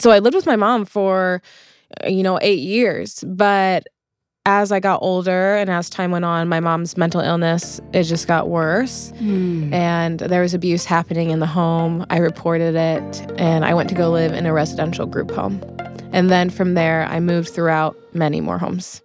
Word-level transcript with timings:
So 0.00 0.10
I 0.10 0.18
lived 0.18 0.34
with 0.34 0.46
my 0.46 0.56
mom 0.56 0.84
for, 0.84 1.42
uh, 2.02 2.08
you 2.08 2.22
know, 2.22 2.38
eight 2.42 2.60
years. 2.60 3.22
But 3.26 3.86
as 4.46 4.72
I 4.72 4.80
got 4.80 5.02
older 5.02 5.56
and 5.56 5.68
as 5.68 5.90
time 5.90 6.10
went 6.10 6.24
on, 6.24 6.48
my 6.48 6.60
mom's 6.60 6.96
mental 6.96 7.20
illness, 7.20 7.80
it 7.92 8.04
just 8.04 8.26
got 8.26 8.48
worse. 8.48 9.12
Mm. 9.18 9.72
And 9.72 10.18
there 10.20 10.40
was 10.40 10.54
abuse 10.54 10.86
happening 10.86 11.30
in 11.30 11.40
the 11.40 11.46
home. 11.46 12.06
I 12.08 12.18
reported 12.18 12.74
it 12.74 13.30
and 13.38 13.64
I 13.64 13.74
went 13.74 13.90
to 13.90 13.94
go 13.94 14.10
live 14.10 14.32
in 14.32 14.46
a 14.46 14.52
residential 14.52 15.06
group 15.06 15.30
home. 15.30 15.62
And 16.12 16.30
then 16.30 16.50
from 16.50 16.74
there, 16.74 17.06
I 17.06 17.20
moved 17.20 17.50
throughout 17.50 17.96
many 18.14 18.40
more 18.40 18.58
homes. 18.58 19.02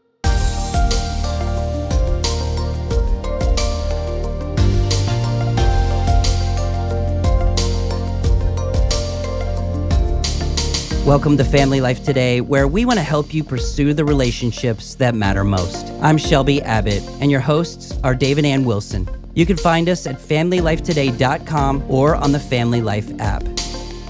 Welcome 11.05 11.37
to 11.37 11.43
Family 11.43 11.81
Life 11.81 12.03
Today, 12.03 12.41
where 12.41 12.67
we 12.67 12.83
want 12.83 12.97
to 12.97 13.03
help 13.03 13.31
you 13.31 13.43
pursue 13.43 13.93
the 13.93 14.03
relationships 14.03 14.95
that 14.95 15.13
matter 15.13 15.43
most. 15.43 15.85
I'm 16.01 16.17
Shelby 16.17 16.63
Abbott, 16.63 17.03
and 17.21 17.29
your 17.29 17.41
hosts 17.41 17.93
are 18.03 18.15
Dave 18.15 18.39
and 18.39 18.47
Ann 18.47 18.65
Wilson. 18.65 19.07
You 19.35 19.45
can 19.45 19.55
find 19.55 19.87
us 19.87 20.07
at 20.07 20.17
FamilyLifeToday.com 20.17 21.83
or 21.91 22.15
on 22.15 22.31
the 22.31 22.39
Family 22.39 22.81
Life 22.81 23.11
app. 23.19 23.43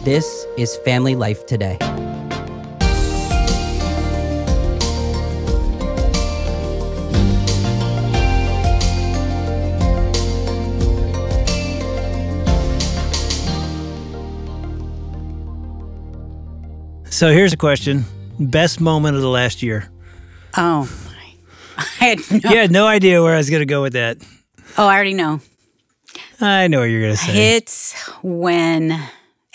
This 0.05 0.45
is 0.58 0.77
Family 0.86 1.16
Life 1.16 1.45
Today. 1.45 1.77
So 17.15 17.31
here's 17.31 17.53
a 17.53 17.57
question: 17.57 18.03
Best 18.41 18.81
moment 18.81 19.15
of 19.15 19.21
the 19.21 19.29
last 19.29 19.63
year. 19.63 19.89
Oh, 20.58 20.81
my. 21.05 21.35
I 21.77 22.03
had 22.03 22.19
no. 22.30 22.49
You 22.49 22.57
had 22.57 22.72
no 22.72 22.88
idea 22.88 23.23
where 23.23 23.33
I 23.33 23.38
was 23.38 23.49
going 23.49 23.61
to 23.61 23.66
go 23.66 23.81
with 23.81 23.94
that. 23.94 24.17
Oh, 24.77 24.85
I 24.85 24.95
already 24.95 25.13
know. 25.13 25.39
I 26.41 26.67
know 26.67 26.81
what 26.81 26.89
you're 26.89 26.99
going 26.99 27.13
to 27.13 27.17
say. 27.17 27.55
It's 27.55 27.94
when, 28.22 29.02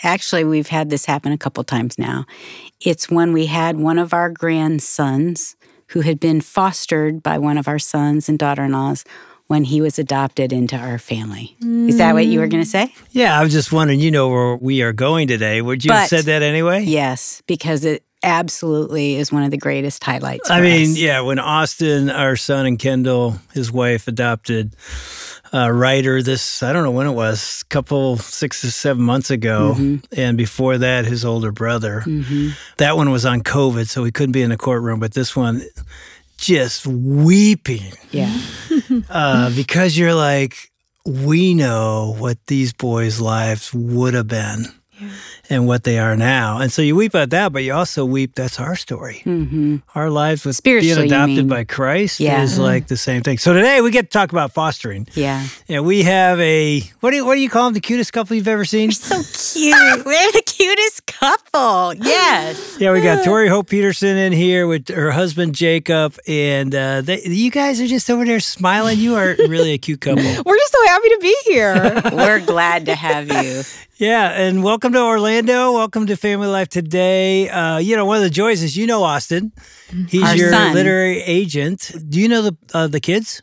actually, 0.01 0.43
we've 0.43 0.69
had 0.69 0.89
this 0.89 1.05
happen 1.05 1.33
a 1.33 1.37
couple 1.37 1.63
times 1.63 1.99
now. 1.99 2.25
It's 2.79 3.11
when 3.11 3.31
we 3.31 3.45
had 3.45 3.77
one 3.77 3.99
of 3.99 4.11
our 4.11 4.31
grandsons 4.31 5.55
who 5.89 6.01
had 6.01 6.19
been 6.19 6.41
fostered 6.41 7.21
by 7.21 7.37
one 7.37 7.59
of 7.59 7.67
our 7.67 7.77
sons 7.77 8.27
and 8.27 8.39
daughter 8.39 8.63
in 8.63 8.71
laws 8.71 9.05
when 9.51 9.65
he 9.65 9.81
was 9.81 9.99
adopted 9.99 10.53
into 10.53 10.77
our 10.77 10.97
family. 10.97 11.57
Is 11.59 11.97
that 11.97 12.13
what 12.13 12.25
you 12.25 12.39
were 12.39 12.47
going 12.47 12.63
to 12.63 12.69
say? 12.69 12.93
yeah, 13.11 13.37
I 13.37 13.43
was 13.43 13.51
just 13.51 13.69
wondering. 13.69 13.99
You 13.99 14.09
know 14.09 14.29
where 14.29 14.55
we 14.55 14.81
are 14.81 14.93
going 14.93 15.27
today. 15.27 15.61
Would 15.61 15.83
you 15.83 15.91
have 15.91 16.07
said 16.07 16.23
that 16.25 16.41
anyway? 16.41 16.83
Yes, 16.83 17.43
because 17.47 17.83
it 17.83 18.05
absolutely 18.23 19.15
is 19.15 19.29
one 19.29 19.43
of 19.43 19.51
the 19.51 19.57
greatest 19.57 20.05
highlights. 20.05 20.49
I 20.49 20.61
mean, 20.61 20.91
us. 20.91 20.97
yeah, 20.97 21.19
when 21.19 21.37
Austin, 21.37 22.09
our 22.09 22.37
son, 22.37 22.65
and 22.65 22.79
Kendall, 22.79 23.41
his 23.53 23.73
wife, 23.73 24.07
adopted 24.07 24.73
a 25.51 25.73
writer 25.73 26.23
this, 26.23 26.63
I 26.63 26.71
don't 26.71 26.85
know 26.85 26.91
when 26.91 27.07
it 27.07 27.11
was, 27.11 27.63
couple, 27.63 28.15
six 28.15 28.63
or 28.63 28.71
seven 28.71 29.03
months 29.03 29.31
ago. 29.31 29.73
Mm-hmm. 29.75 30.17
And 30.17 30.37
before 30.37 30.77
that, 30.77 31.03
his 31.03 31.25
older 31.25 31.51
brother. 31.51 32.03
Mm-hmm. 32.05 32.51
That 32.77 32.95
one 32.95 33.11
was 33.11 33.25
on 33.25 33.41
COVID, 33.41 33.89
so 33.89 34.05
he 34.05 34.13
couldn't 34.13 34.31
be 34.31 34.43
in 34.43 34.49
the 34.49 34.57
courtroom. 34.57 35.01
But 35.01 35.13
this 35.13 35.35
one, 35.35 35.61
just 36.41 36.87
weeping. 36.87 37.93
Yeah. 38.11 38.35
uh, 39.09 39.55
because 39.55 39.97
you're 39.97 40.15
like, 40.15 40.71
we 41.05 41.53
know 41.53 42.15
what 42.17 42.37
these 42.47 42.73
boys' 42.73 43.21
lives 43.21 43.73
would 43.73 44.13
have 44.13 44.27
been 44.27 44.65
and 45.51 45.67
what 45.67 45.83
they 45.83 45.99
are 45.99 46.15
now. 46.15 46.59
And 46.59 46.71
so 46.71 46.81
you 46.81 46.95
weep 46.95 47.13
at 47.13 47.29
that, 47.31 47.51
but 47.51 47.63
you 47.63 47.73
also 47.73 48.05
weep, 48.05 48.35
that's 48.35 48.57
our 48.59 48.75
story. 48.77 49.19
hmm 49.25 49.77
Our 49.93 50.09
lives 50.09 50.45
with 50.45 50.55
Spiritually, 50.55 50.95
being 51.09 51.13
adopted 51.13 51.49
by 51.49 51.65
Christ 51.65 52.19
Yeah. 52.21 52.41
is 52.41 52.57
like 52.57 52.87
the 52.87 52.95
same 52.97 53.21
thing. 53.21 53.37
So 53.37 53.53
today 53.53 53.81
we 53.81 53.91
get 53.91 54.03
to 54.03 54.17
talk 54.17 54.31
about 54.31 54.53
fostering. 54.53 55.07
Yeah. 55.13 55.45
And 55.67 55.85
we 55.85 56.03
have 56.03 56.39
a, 56.39 56.79
what 57.01 57.11
do 57.11 57.17
you, 57.17 57.25
what 57.25 57.35
do 57.35 57.41
you 57.41 57.49
call 57.49 57.65
them? 57.65 57.73
The 57.73 57.81
cutest 57.81 58.13
couple 58.13 58.35
you've 58.37 58.47
ever 58.47 58.63
seen? 58.63 58.91
So 58.91 59.21
cute. 59.21 59.75
We're 60.05 60.31
the 60.31 60.43
cutest 60.45 61.05
couple. 61.05 61.95
Yes. 61.95 62.77
Yeah, 62.79 62.93
we 62.93 63.01
got 63.01 63.25
Tori 63.25 63.49
Hope 63.49 63.69
Petersen 63.69 64.15
in 64.17 64.31
here 64.31 64.67
with 64.67 64.87
her 64.87 65.11
husband 65.11 65.53
Jacob, 65.53 66.15
and 66.27 66.73
uh, 66.73 67.01
they, 67.01 67.21
you 67.23 67.51
guys 67.51 67.81
are 67.81 67.87
just 67.87 68.09
over 68.09 68.23
there 68.23 68.39
smiling. 68.39 68.99
You 68.99 69.15
are 69.15 69.35
really 69.49 69.73
a 69.73 69.77
cute 69.77 69.99
couple. 69.99 70.23
We're 70.45 70.57
just 70.57 70.71
so 70.71 70.87
happy 70.87 71.09
to 71.09 71.19
be 71.21 71.35
here. 71.45 72.01
We're 72.13 72.39
glad 72.45 72.85
to 72.85 72.95
have 72.95 73.27
you. 73.27 73.63
Yeah, 73.97 74.29
and 74.31 74.63
welcome 74.63 74.93
to 74.93 74.99
Orlando. 74.99 75.40
No, 75.43 75.73
welcome 75.73 76.05
to 76.05 76.15
Family 76.15 76.47
Life 76.47 76.69
Today. 76.69 77.49
Uh, 77.49 77.77
you 77.79 77.95
know, 77.95 78.05
one 78.05 78.17
of 78.17 78.23
the 78.23 78.29
joys 78.29 78.61
is 78.61 78.77
you 78.77 78.85
know 78.85 79.01
Austin. 79.03 79.51
He's 80.07 80.21
Our 80.23 80.35
your 80.35 80.51
son. 80.51 80.73
literary 80.75 81.19
agent. 81.21 81.91
Do 82.09 82.19
you 82.21 82.27
know 82.27 82.43
the 82.43 82.57
uh, 82.73 82.87
the 82.87 82.99
kids? 82.99 83.41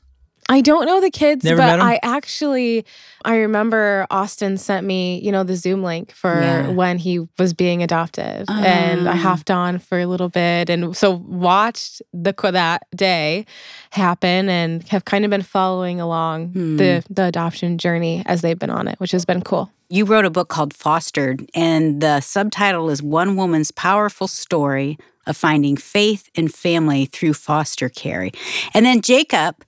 I 0.49 0.61
don't 0.63 0.87
know 0.87 1.01
the 1.01 1.11
kids, 1.11 1.45
Never 1.45 1.59
met 1.59 1.77
but 1.79 1.81
'em? 1.81 1.87
I 1.87 1.99
actually 2.03 2.87
I 3.25 3.37
remember 3.39 4.07
Austin 4.11 4.57
sent 4.59 4.87
me, 4.87 5.21
you 5.23 5.33
know, 5.33 5.43
the 5.43 5.57
Zoom 5.57 5.83
link 5.83 6.13
for 6.13 6.41
Yeah. 6.41 6.69
when 6.69 6.99
he 6.99 7.27
was 7.37 7.53
being 7.53 7.83
adopted, 7.83 8.45
and 8.49 9.09
I 9.09 9.13
Ah. 9.13 9.17
hopped 9.17 9.51
on 9.51 9.79
for 9.81 9.99
a 9.99 10.07
little 10.07 10.29
bit, 10.29 10.71
and 10.71 10.97
so 10.97 11.11
watched 11.27 12.01
the 12.15 12.33
that 12.53 12.83
day 12.95 13.45
happen, 13.91 14.49
and 14.49 14.87
have 14.89 15.05
kind 15.05 15.25
of 15.25 15.31
been 15.31 15.43
following 15.43 16.01
along 16.01 16.53
Hmm. 16.53 16.77
the 16.77 17.03
the 17.11 17.25
adoption 17.25 17.77
journey 17.77 18.23
as 18.25 18.41
they've 18.41 18.59
been 18.59 18.71
on 18.71 18.87
it, 18.89 18.95
which 19.01 19.11
has 19.13 19.25
been 19.25 19.43
cool. 19.43 19.71
You 19.91 20.05
wrote 20.05 20.27
a 20.27 20.31
book 20.31 20.51
called 20.51 20.75
Fostered, 20.75 21.49
and 21.55 22.03
the 22.03 22.21
subtitle 22.21 22.91
is 22.91 23.03
One 23.03 23.37
Woman's 23.37 23.71
Powerful 23.71 24.29
Story 24.29 24.99
of 25.27 25.35
Finding 25.35 25.79
Faith 25.79 26.29
and 26.37 26.53
Family 26.53 27.07
Through 27.07 27.33
Foster 27.33 27.89
Care. 27.89 28.31
And 28.75 28.85
then, 28.85 29.01
Jacob, 29.01 29.65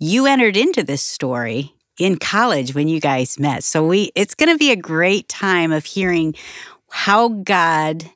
you 0.00 0.26
entered 0.26 0.56
into 0.56 0.82
this 0.82 1.02
story 1.02 1.72
in 2.00 2.16
college 2.16 2.74
when 2.74 2.88
you 2.88 2.98
guys 2.98 3.38
met. 3.38 3.62
So 3.62 3.86
we 3.86 4.10
it's 4.16 4.34
going 4.34 4.50
to 4.50 4.58
be 4.58 4.72
a 4.72 4.76
great 4.76 5.28
time 5.28 5.70
of 5.70 5.84
hearing 5.84 6.34
how 6.90 7.28
God 7.28 8.10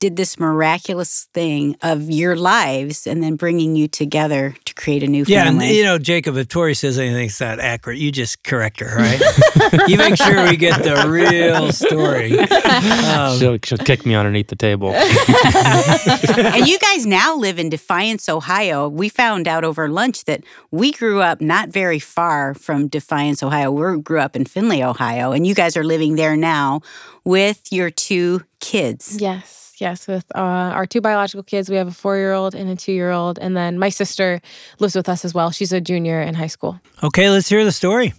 did 0.00 0.16
this 0.16 0.38
miraculous 0.38 1.28
thing 1.34 1.76
of 1.82 2.10
your 2.10 2.36
lives 2.36 3.06
and 3.06 3.22
then 3.22 3.36
bringing 3.36 3.76
you 3.76 3.88
together 3.88 4.54
to 4.64 4.65
create 4.76 5.02
a 5.02 5.06
new 5.06 5.24
family. 5.24 5.66
Yeah, 5.66 5.72
you 5.72 5.84
know, 5.84 5.98
Jacob, 5.98 6.36
if 6.36 6.48
Tori 6.48 6.74
says 6.74 6.98
anything 6.98 7.26
that's 7.26 7.40
not 7.40 7.58
accurate, 7.58 7.98
you 7.98 8.12
just 8.12 8.44
correct 8.44 8.80
her, 8.80 8.94
right? 8.94 9.20
you 9.88 9.96
make 9.96 10.16
sure 10.16 10.44
we 10.48 10.56
get 10.56 10.82
the 10.82 11.08
real 11.08 11.72
story. 11.72 12.36
Um, 12.76 13.38
She'll, 13.38 13.58
she'll 13.64 13.78
kick 13.78 14.04
me 14.04 14.14
underneath 14.14 14.48
the 14.48 14.56
table. 14.56 14.90
and 14.94 16.66
you 16.66 16.78
guys 16.78 17.06
now 17.06 17.36
live 17.36 17.58
in 17.58 17.68
Defiance, 17.68 18.28
Ohio. 18.28 18.88
We 18.88 19.08
found 19.08 19.48
out 19.48 19.64
over 19.64 19.88
lunch 19.88 20.24
that 20.24 20.42
we 20.70 20.92
grew 20.92 21.22
up 21.22 21.40
not 21.40 21.70
very 21.70 21.98
far 21.98 22.54
from 22.54 22.88
Defiance, 22.88 23.42
Ohio. 23.42 23.70
We 23.70 24.00
grew 24.02 24.20
up 24.20 24.36
in 24.36 24.44
Findlay, 24.44 24.82
Ohio, 24.82 25.32
and 25.32 25.46
you 25.46 25.54
guys 25.54 25.76
are 25.76 25.84
living 25.84 26.16
there 26.16 26.36
now 26.36 26.80
with 27.24 27.72
your 27.72 27.90
two 27.90 28.42
kids. 28.60 29.16
Yes, 29.20 29.65
yes. 29.80 30.06
With 30.06 30.24
uh, 30.34 30.38
our 30.38 30.86
two 30.86 31.00
biological 31.00 31.42
kids, 31.42 31.68
we 31.68 31.76
have 31.76 31.88
a 31.88 31.92
four 31.92 32.16
year 32.16 32.32
old 32.32 32.54
and 32.54 32.68
a 32.70 32.76
two 32.76 32.92
year 32.92 33.10
old, 33.10 33.38
and 33.38 33.56
then 33.56 33.78
my 33.78 33.88
sister 33.88 34.40
lives 34.78 34.94
with 34.94 35.08
us 35.08 35.24
as 35.24 35.34
well. 35.34 35.50
She's 35.50 35.72
a 35.72 35.80
junior 35.80 36.20
in 36.20 36.34
high 36.34 36.46
school. 36.46 36.80
okay, 37.02 37.30
let's 37.30 37.48
hear 37.48 37.64
the 37.64 37.72
story. 37.72 38.14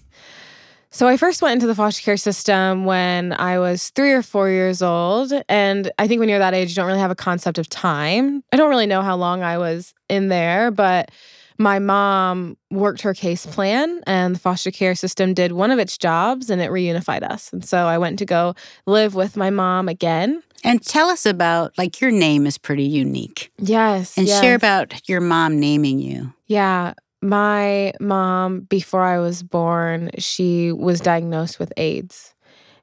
So 0.89 1.07
I 1.07 1.17
first 1.17 1.41
went 1.41 1.53
into 1.53 1.67
the 1.67 1.75
foster 1.75 2.01
care 2.01 2.17
system 2.17 2.85
when 2.85 3.33
I 3.33 3.59
was 3.59 3.89
three 3.89 4.13
or 4.13 4.23
four 4.23 4.49
years 4.49 4.81
old. 4.81 5.33
And 5.49 5.91
I 5.99 6.07
think 6.07 6.19
when 6.19 6.29
you're 6.29 6.39
that 6.39 6.53
age, 6.53 6.69
you 6.69 6.75
don't 6.75 6.87
really 6.87 6.99
have 6.99 7.11
a 7.11 7.15
concept 7.15 7.57
of 7.57 7.67
time. 7.67 8.43
I 8.51 8.57
don't 8.57 8.69
really 8.69 8.87
know 8.87 9.01
how 9.01 9.15
long 9.15 9.43
I 9.43 9.57
was 9.57 9.93
in 10.09 10.29
there, 10.29 10.71
but 10.71 11.11
my 11.57 11.79
mom 11.79 12.55
worked 12.71 13.01
her 13.01 13.13
case 13.13 13.45
plan 13.45 14.01
and 14.05 14.35
the 14.35 14.39
foster 14.39 14.71
care 14.71 14.95
system 14.95 15.33
did 15.33 15.51
one 15.51 15.71
of 15.71 15.79
its 15.79 15.97
jobs 15.97 16.49
and 16.49 16.61
it 16.61 16.71
reunified 16.71 17.23
us. 17.23 17.51
And 17.51 17.65
so 17.65 17.85
I 17.85 17.97
went 17.97 18.19
to 18.19 18.25
go 18.25 18.55
live 18.85 19.15
with 19.15 19.35
my 19.35 19.49
mom 19.49 19.89
again. 19.89 20.41
And 20.63 20.83
tell 20.83 21.09
us 21.09 21.25
about, 21.25 21.77
like, 21.77 22.01
your 22.01 22.11
name 22.11 22.45
is 22.45 22.57
pretty 22.57 22.83
unique. 22.83 23.51
Yes. 23.59 24.17
And 24.17 24.27
yes. 24.27 24.41
share 24.41 24.55
about 24.55 25.07
your 25.07 25.21
mom 25.21 25.59
naming 25.59 25.99
you. 25.99 26.33
Yeah. 26.47 26.93
My 27.21 27.93
mom, 27.99 28.61
before 28.61 29.03
I 29.03 29.19
was 29.19 29.43
born, 29.43 30.11
she 30.17 30.71
was 30.71 30.99
diagnosed 30.99 31.59
with 31.59 31.71
AIDS. 31.77 32.33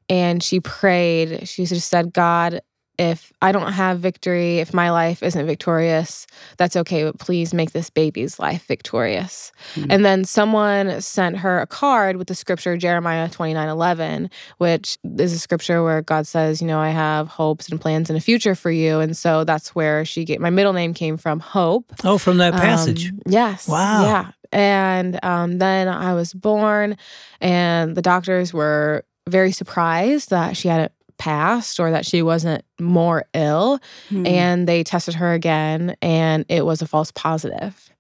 And 0.09 0.43
she 0.43 0.61
prayed. 0.61 1.49
She 1.49 1.65
just 1.67 1.89
said, 1.89 2.13
God, 2.13 2.61
if 2.99 3.33
I 3.43 3.51
don't 3.53 3.73
have 3.73 3.99
victory, 3.99 4.59
if 4.59 4.73
my 4.73 4.91
life 4.91 5.23
isn't 5.23 5.47
victorious, 5.47 6.27
that's 6.57 6.77
okay, 6.77 7.05
but 7.05 7.19
please 7.19 7.53
make 7.53 7.73
this 7.73 7.91
baby's 7.91 8.39
life 8.39 8.67
victorious. 8.67 9.53
Mhm. 9.75 9.87
And 9.91 10.05
then 10.05 10.25
someone 10.25 11.01
sent 11.01 11.39
her 11.39 11.61
a 11.61 11.67
card 11.67 12.17
with 12.17 12.29
the 12.29 12.35
scripture 12.35 12.77
Jeremiah 12.77 13.29
29 13.29 13.69
11, 13.69 14.31
which 14.59 14.99
is 15.19 15.33
a 15.33 15.39
scripture 15.39 15.83
where 15.83 16.03
God 16.03 16.27
says, 16.27 16.61
You 16.61 16.69
know, 16.69 16.79
I 16.79 16.91
have 16.91 17.29
hopes 17.29 17.69
and 17.69 17.81
plans 17.81 18.11
and 18.11 18.17
a 18.17 18.21
future 18.21 18.55
for 18.55 18.71
you. 18.71 19.01
And 19.01 19.17
so 19.17 19.45
that's 19.45 19.75
where 19.75 20.05
she 20.05 20.25
get 20.25 20.41
my 20.41 20.51
middle 20.51 20.73
name 20.73 20.95
came 20.95 21.17
from, 21.17 21.41
Hope. 21.41 21.93
Oh, 22.05 22.19
from 22.19 22.39
that 22.39 22.53
passage. 22.55 23.11
Um, 23.11 23.21
yes. 23.27 23.67
Wow. 23.69 24.03
Yeah. 24.05 24.31
And 24.53 25.19
um, 25.25 25.59
then 25.59 25.89
I 25.89 26.15
was 26.15 26.33
born, 26.33 26.97
and 27.41 27.97
the 27.97 28.03
doctors 28.03 28.55
were 28.55 29.05
very 29.29 29.51
surprised 29.51 30.31
that 30.31 30.57
she 30.57 30.69
hadn't 30.69 30.93
passed 31.19 31.79
or 31.81 31.91
that 31.91 32.05
she 32.07 32.23
wasn't 32.23 32.65
more 32.81 33.25
ill. 33.35 33.81
Hmm. 34.09 34.27
And 34.27 34.69
they 34.69 34.83
tested 34.85 35.15
her 35.15 35.33
again 35.33 35.97
and 36.03 36.45
it 36.49 36.65
was 36.67 36.83
a 36.83 36.87
false 36.87 37.11
positive. 37.13 37.91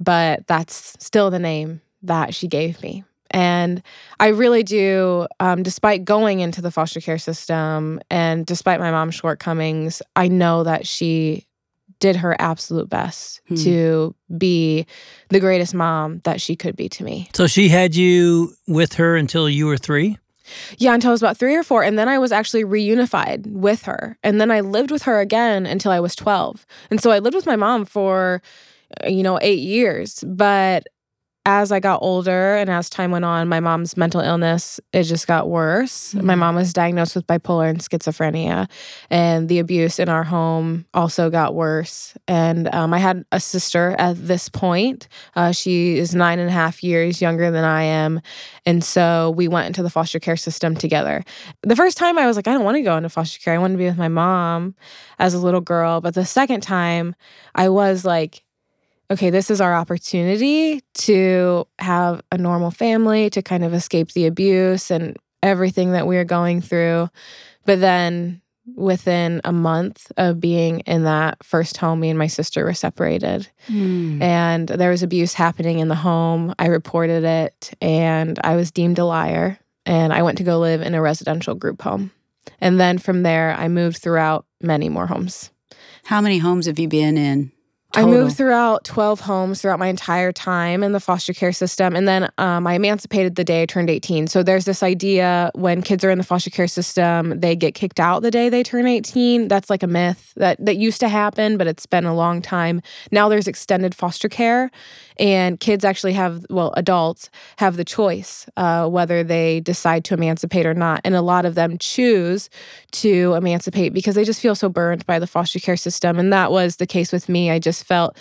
But 0.00 0.46
that's 0.46 0.94
still 1.00 1.30
the 1.30 1.38
name 1.38 1.80
that 2.02 2.34
she 2.34 2.46
gave 2.48 2.80
me. 2.82 3.04
And 3.30 3.82
I 4.18 4.28
really 4.28 4.62
do, 4.62 5.26
um, 5.38 5.62
despite 5.62 6.04
going 6.04 6.40
into 6.40 6.62
the 6.62 6.70
foster 6.70 7.00
care 7.00 7.18
system 7.18 8.00
and 8.10 8.46
despite 8.46 8.80
my 8.80 8.90
mom's 8.90 9.16
shortcomings, 9.16 10.00
I 10.16 10.28
know 10.28 10.64
that 10.64 10.86
she 10.86 11.44
did 12.00 12.16
her 12.16 12.36
absolute 12.40 12.88
best 12.88 13.40
Hmm. 13.48 13.56
to 13.56 14.14
be 14.38 14.86
the 15.30 15.40
greatest 15.40 15.74
mom 15.74 16.20
that 16.24 16.40
she 16.40 16.54
could 16.54 16.76
be 16.76 16.88
to 16.90 17.02
me. 17.04 17.28
So 17.34 17.46
she 17.48 17.68
had 17.68 17.94
you 17.96 18.54
with 18.68 18.94
her 18.94 19.16
until 19.16 19.48
you 19.48 19.66
were 19.66 19.76
three? 19.76 20.16
Yeah, 20.78 20.94
until 20.94 21.10
I 21.10 21.12
was 21.12 21.22
about 21.22 21.36
three 21.36 21.54
or 21.54 21.62
four. 21.62 21.82
And 21.82 21.98
then 21.98 22.08
I 22.08 22.18
was 22.18 22.32
actually 22.32 22.64
reunified 22.64 23.46
with 23.46 23.82
her. 23.82 24.18
And 24.22 24.40
then 24.40 24.50
I 24.50 24.60
lived 24.60 24.90
with 24.90 25.02
her 25.02 25.20
again 25.20 25.66
until 25.66 25.92
I 25.92 26.00
was 26.00 26.14
12. 26.16 26.66
And 26.90 27.00
so 27.00 27.10
I 27.10 27.18
lived 27.18 27.34
with 27.36 27.46
my 27.46 27.56
mom 27.56 27.84
for, 27.84 28.42
uh, 29.04 29.08
you 29.08 29.22
know, 29.22 29.38
eight 29.42 29.60
years. 29.60 30.24
But 30.26 30.86
as 31.48 31.72
I 31.72 31.80
got 31.80 32.00
older 32.02 32.56
and 32.56 32.68
as 32.68 32.90
time 32.90 33.10
went 33.10 33.24
on, 33.24 33.48
my 33.48 33.58
mom's 33.58 33.96
mental 33.96 34.20
illness, 34.20 34.78
it 34.92 35.04
just 35.04 35.26
got 35.26 35.48
worse. 35.48 36.14
My 36.14 36.34
Mhm. 36.34 36.38
mom 36.40 36.54
was 36.56 36.74
diagnosed 36.74 37.14
with 37.16 37.26
bipolar 37.26 37.70
and 37.70 37.78
schizophrenia. 37.80 38.68
And 39.08 39.48
the 39.48 39.58
abuse 39.58 39.98
in 39.98 40.10
our 40.10 40.24
home 40.24 40.84
also 40.92 41.30
got 41.30 41.54
worse. 41.54 42.12
And 42.28 42.68
um, 42.74 42.92
I 42.92 42.98
had 42.98 43.24
a 43.32 43.40
sister 43.40 43.96
at 43.98 44.28
this 44.28 44.50
point. 44.50 45.08
Uh, 45.34 45.50
she 45.52 45.96
is 45.96 46.14
nine 46.14 46.38
and 46.38 46.50
a 46.50 46.52
half 46.52 46.84
years 46.84 47.22
younger 47.22 47.50
than 47.50 47.64
I 47.64 47.82
am. 47.84 48.20
And 48.66 48.84
so 48.84 49.30
we 49.34 49.48
went 49.48 49.68
into 49.68 49.82
the 49.82 49.88
foster 49.90 50.20
care 50.20 50.36
system 50.36 50.76
together. 50.76 51.24
The 51.62 51.76
first 51.76 51.96
time 51.96 52.18
I 52.18 52.26
was 52.26 52.36
like, 52.36 52.46
I 52.46 52.52
don't 52.52 52.64
want 52.64 52.76
to 52.76 52.82
go 52.82 52.94
into 52.94 53.08
foster 53.08 53.40
care. 53.40 53.54
I 53.54 53.58
want 53.58 53.72
to 53.72 53.78
be 53.78 53.86
with 53.86 53.96
my 53.96 54.08
mom 54.08 54.74
as 55.18 55.32
a 55.32 55.38
little 55.38 55.62
girl. 55.62 56.02
But 56.02 56.12
the 56.12 56.26
second 56.26 56.60
time, 56.60 57.14
I 57.54 57.70
was 57.70 58.04
like, 58.04 58.42
okay, 59.10 59.30
this 59.30 59.50
is 59.50 59.60
our 59.60 59.74
opportunity 59.74 60.82
to 60.94 61.66
have 61.78 62.22
a 62.30 62.38
normal 62.38 62.70
family, 62.70 63.30
to 63.30 63.42
kind 63.42 63.64
of 63.64 63.74
escape 63.74 64.12
the 64.12 64.26
abuse 64.26 64.90
and 64.90 65.16
everything 65.42 65.92
that 65.92 66.06
we 66.06 66.16
are 66.16 66.24
going 66.24 66.60
through. 66.60 67.08
But 67.64 67.80
then 67.80 68.42
within 68.76 69.40
a 69.44 69.52
month 69.52 70.12
of 70.18 70.40
being 70.40 70.80
in 70.80 71.04
that 71.04 71.42
first 71.42 71.78
home, 71.78 72.00
me 72.00 72.10
and 72.10 72.18
my 72.18 72.26
sister 72.26 72.64
were 72.64 72.74
separated 72.74 73.48
Hmm. 73.66 74.20
and 74.20 74.68
there 74.68 74.90
was 74.90 75.02
abuse 75.02 75.32
happening 75.32 75.78
in 75.78 75.88
the 75.88 75.94
home. 75.94 76.54
I 76.58 76.66
reported 76.66 77.24
it 77.24 77.70
and 77.80 78.38
I 78.44 78.56
was 78.56 78.70
deemed 78.70 78.98
a 78.98 79.04
liar. 79.06 79.58
And 79.86 80.12
I 80.12 80.20
went 80.20 80.36
to 80.36 80.44
go 80.44 80.58
live 80.58 80.82
in 80.82 80.94
a 80.94 81.00
residential 81.00 81.54
group 81.54 81.80
home. 81.80 82.10
And 82.60 82.78
then 82.78 82.98
from 82.98 83.22
there, 83.22 83.54
I 83.58 83.68
moved 83.68 83.96
throughout 84.02 84.44
many 84.60 84.90
more 84.90 85.06
homes. 85.06 85.50
How 86.04 86.20
many 86.20 86.38
homes 86.38 86.66
have 86.66 86.78
you 86.78 86.88
been 86.88 87.16
in? 87.16 87.52
I 87.98 88.04
moved 88.04 88.36
throughout 88.36 88.84
12 88.84 89.20
homes 89.20 89.60
throughout 89.60 89.80
my 89.80 89.88
entire 89.88 90.30
time 90.30 90.84
in 90.84 90.92
the 90.92 91.00
foster 91.00 91.32
care 91.32 91.52
system. 91.52 91.96
And 91.96 92.06
then 92.06 92.30
um, 92.38 92.64
I 92.64 92.74
emancipated 92.74 93.34
the 93.34 93.42
day 93.42 93.62
I 93.62 93.66
turned 93.66 93.90
18. 93.90 94.28
So 94.28 94.44
there's 94.44 94.66
this 94.66 94.84
idea 94.84 95.50
when 95.54 95.82
kids 95.82 96.04
are 96.04 96.10
in 96.10 96.18
the 96.18 96.24
foster 96.24 96.50
care 96.50 96.68
system, 96.68 97.40
they 97.40 97.56
get 97.56 97.74
kicked 97.74 97.98
out 97.98 98.22
the 98.22 98.30
day 98.30 98.48
they 98.48 98.62
turn 98.62 98.86
18. 98.86 99.48
That's 99.48 99.68
like 99.68 99.82
a 99.82 99.88
myth 99.88 100.32
that, 100.36 100.64
that 100.64 100.76
used 100.76 101.00
to 101.00 101.08
happen, 101.08 101.58
but 101.58 101.66
it's 101.66 101.86
been 101.86 102.04
a 102.04 102.14
long 102.14 102.40
time. 102.40 102.82
Now 103.10 103.28
there's 103.28 103.48
extended 103.48 103.96
foster 103.96 104.28
care, 104.28 104.70
and 105.18 105.58
kids 105.58 105.84
actually 105.84 106.12
have, 106.12 106.44
well, 106.50 106.72
adults 106.76 107.30
have 107.56 107.76
the 107.76 107.84
choice 107.84 108.48
uh, 108.56 108.88
whether 108.88 109.24
they 109.24 109.60
decide 109.60 110.04
to 110.06 110.14
emancipate 110.14 110.66
or 110.66 110.74
not. 110.74 111.00
And 111.04 111.14
a 111.14 111.22
lot 111.22 111.44
of 111.44 111.54
them 111.54 111.78
choose 111.78 112.48
to 112.92 113.34
emancipate 113.34 113.92
because 113.92 114.14
they 114.14 114.24
just 114.24 114.40
feel 114.40 114.54
so 114.54 114.68
burned 114.68 115.04
by 115.06 115.18
the 115.18 115.26
foster 115.26 115.58
care 115.58 115.76
system. 115.76 116.18
And 116.18 116.32
that 116.32 116.50
was 116.50 116.76
the 116.76 116.86
case 116.86 117.12
with 117.12 117.28
me. 117.28 117.50
I 117.50 117.58
just 117.58 117.84
felt 117.84 118.16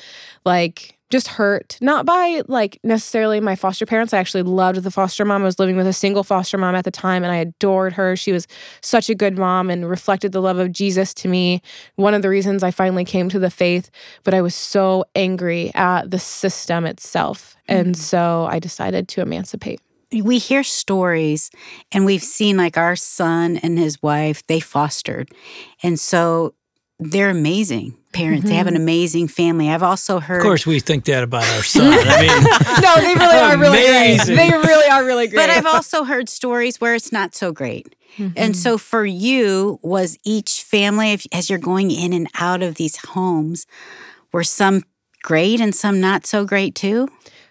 like 0.46 0.97
just 1.10 1.30
hurt, 1.30 1.78
not 1.80 2.06
by 2.06 2.42
like 2.48 2.80
necessarily 2.84 3.40
my 3.40 3.56
foster 3.56 3.86
parents. 3.86 4.14
I 4.14 4.18
actually 4.18 4.44
loved 4.44 4.84
the 4.84 4.92
foster 4.92 5.24
mom. 5.24 5.42
I 5.42 5.46
was 5.46 5.60
living 5.60 5.78
with 5.78 5.88
a 5.88 5.94
single 5.94 6.24
foster 6.24 6.58
mom 6.58 6.76
at 6.76 6.84
the 6.84 6.92
time 6.92 7.24
and 7.24 7.32
I 7.32 7.38
adored 7.38 7.94
her. 7.94 8.16
She 8.16 8.34
was 8.34 8.48
such 8.82 9.10
a 9.10 9.16
good 9.16 9.38
mom 9.38 9.70
and 9.70 9.90
reflected 9.90 10.34
the 10.34 10.42
love 10.42 10.58
of 10.58 10.72
Jesus 10.72 11.14
to 11.16 11.28
me. 11.28 11.62
One 11.96 12.14
of 12.14 12.22
the 12.22 12.30
reasons 12.30 12.62
I 12.62 12.72
finally 12.72 13.06
came 13.06 13.30
to 13.30 13.40
the 13.40 13.50
faith, 13.50 13.90
but 14.24 14.34
I 14.34 14.42
was 14.42 14.54
so 14.54 15.06
angry 15.16 15.72
at 15.76 16.12
the 16.12 16.20
system 16.20 16.86
itself. 16.86 17.56
And 17.68 17.96
mm. 17.96 17.98
so 17.98 18.48
I 18.50 18.60
decided 18.60 19.08
to 19.10 19.22
emancipate. 19.22 19.80
we 20.12 20.38
hear 20.40 20.64
stories 20.64 21.52
and 21.92 22.06
we've 22.06 22.24
seen 22.24 22.58
like 22.58 22.78
our 22.78 22.96
son 22.96 23.58
and 23.58 23.78
his 23.78 24.02
wife 24.02 24.46
they 24.48 24.60
fostered 24.60 25.30
and 25.84 26.00
so 26.00 26.54
they're 26.98 27.30
amazing 27.30 27.94
parents 28.18 28.48
they 28.50 28.56
have 28.56 28.68
an 28.68 28.74
mm-hmm. 28.74 28.84
amazing 28.84 29.28
family 29.28 29.70
i've 29.70 29.84
also 29.84 30.20
heard 30.20 30.38
Of 30.38 30.44
course, 30.44 30.66
we 30.66 30.80
think 30.80 31.06
that 31.06 31.24
about 31.24 31.44
our 31.44 31.64
son. 31.64 31.86
I 31.86 32.22
mean, 32.22 32.44
no, 32.82 32.96
they 33.02 33.14
really 33.14 33.40
are 33.40 33.58
really 33.58 33.86
great. 33.86 34.36
They 34.36 34.50
really 34.50 34.90
are 34.90 35.06
really 35.06 35.28
great. 35.28 35.38
but 35.38 35.50
i've 35.50 35.66
also 35.66 36.04
heard 36.04 36.30
stories 36.30 36.82
where 36.82 36.96
it's 36.96 37.12
not 37.12 37.36
so 37.36 37.52
great 37.52 37.96
mm-hmm. 38.18 38.34
and 38.36 38.56
so 38.56 38.78
for 38.78 39.06
you 39.06 39.80
was 39.84 40.18
each 40.24 40.64
family 40.64 41.14
if- 41.14 41.28
as 41.32 41.50
you're 41.50 41.60
going 41.60 41.92
in 41.92 42.14
and 42.14 42.28
out 42.40 42.64
of 42.64 42.76
these 42.76 42.98
homes 42.98 43.66
were 44.34 44.44
some 44.44 44.84
great 45.24 45.62
and 45.62 45.76
some 45.76 46.00
not 46.02 46.26
so 46.26 46.46
great 46.46 46.76
too 46.76 47.08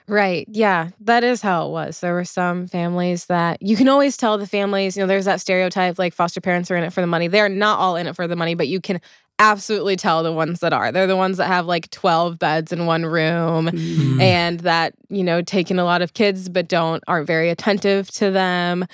Right. 0.08 0.46
Yeah. 0.48 0.90
That 1.00 1.24
is 1.24 1.42
how 1.42 1.66
it 1.66 1.70
was. 1.70 2.00
There 2.00 2.14
were 2.14 2.24
some 2.24 2.68
families 2.68 3.26
that 3.26 3.60
you 3.60 3.76
can 3.76 3.88
always 3.88 4.16
tell 4.16 4.38
the 4.38 4.46
families, 4.46 4.96
you 4.96 5.02
know, 5.02 5.06
there's 5.08 5.24
that 5.24 5.40
stereotype 5.40 5.98
like 5.98 6.14
foster 6.14 6.40
parents 6.40 6.70
are 6.70 6.76
in 6.76 6.84
it 6.84 6.92
for 6.92 7.00
the 7.00 7.08
money. 7.08 7.26
They're 7.26 7.48
not 7.48 7.80
all 7.80 7.96
in 7.96 8.06
it 8.06 8.14
for 8.14 8.28
the 8.28 8.36
money, 8.36 8.54
but 8.54 8.68
you 8.68 8.80
can 8.80 9.00
absolutely 9.38 9.96
tell 9.96 10.22
the 10.22 10.32
ones 10.32 10.60
that 10.60 10.72
are. 10.72 10.90
They're 10.90 11.06
the 11.06 11.16
ones 11.16 11.36
that 11.36 11.46
have 11.46 11.66
like 11.66 11.90
12 11.90 12.38
beds 12.38 12.72
in 12.72 12.86
one 12.86 13.04
room 13.04 13.66
Mm. 13.66 14.20
and 14.20 14.60
that, 14.60 14.94
you 15.08 15.22
know, 15.22 15.42
take 15.42 15.70
in 15.70 15.78
a 15.78 15.84
lot 15.84 16.00
of 16.02 16.14
kids 16.14 16.48
but 16.48 16.68
don't 16.68 17.02
aren't 17.06 17.26
very 17.26 17.50
attentive 17.50 18.10
to 18.12 18.30
them. 18.30 18.86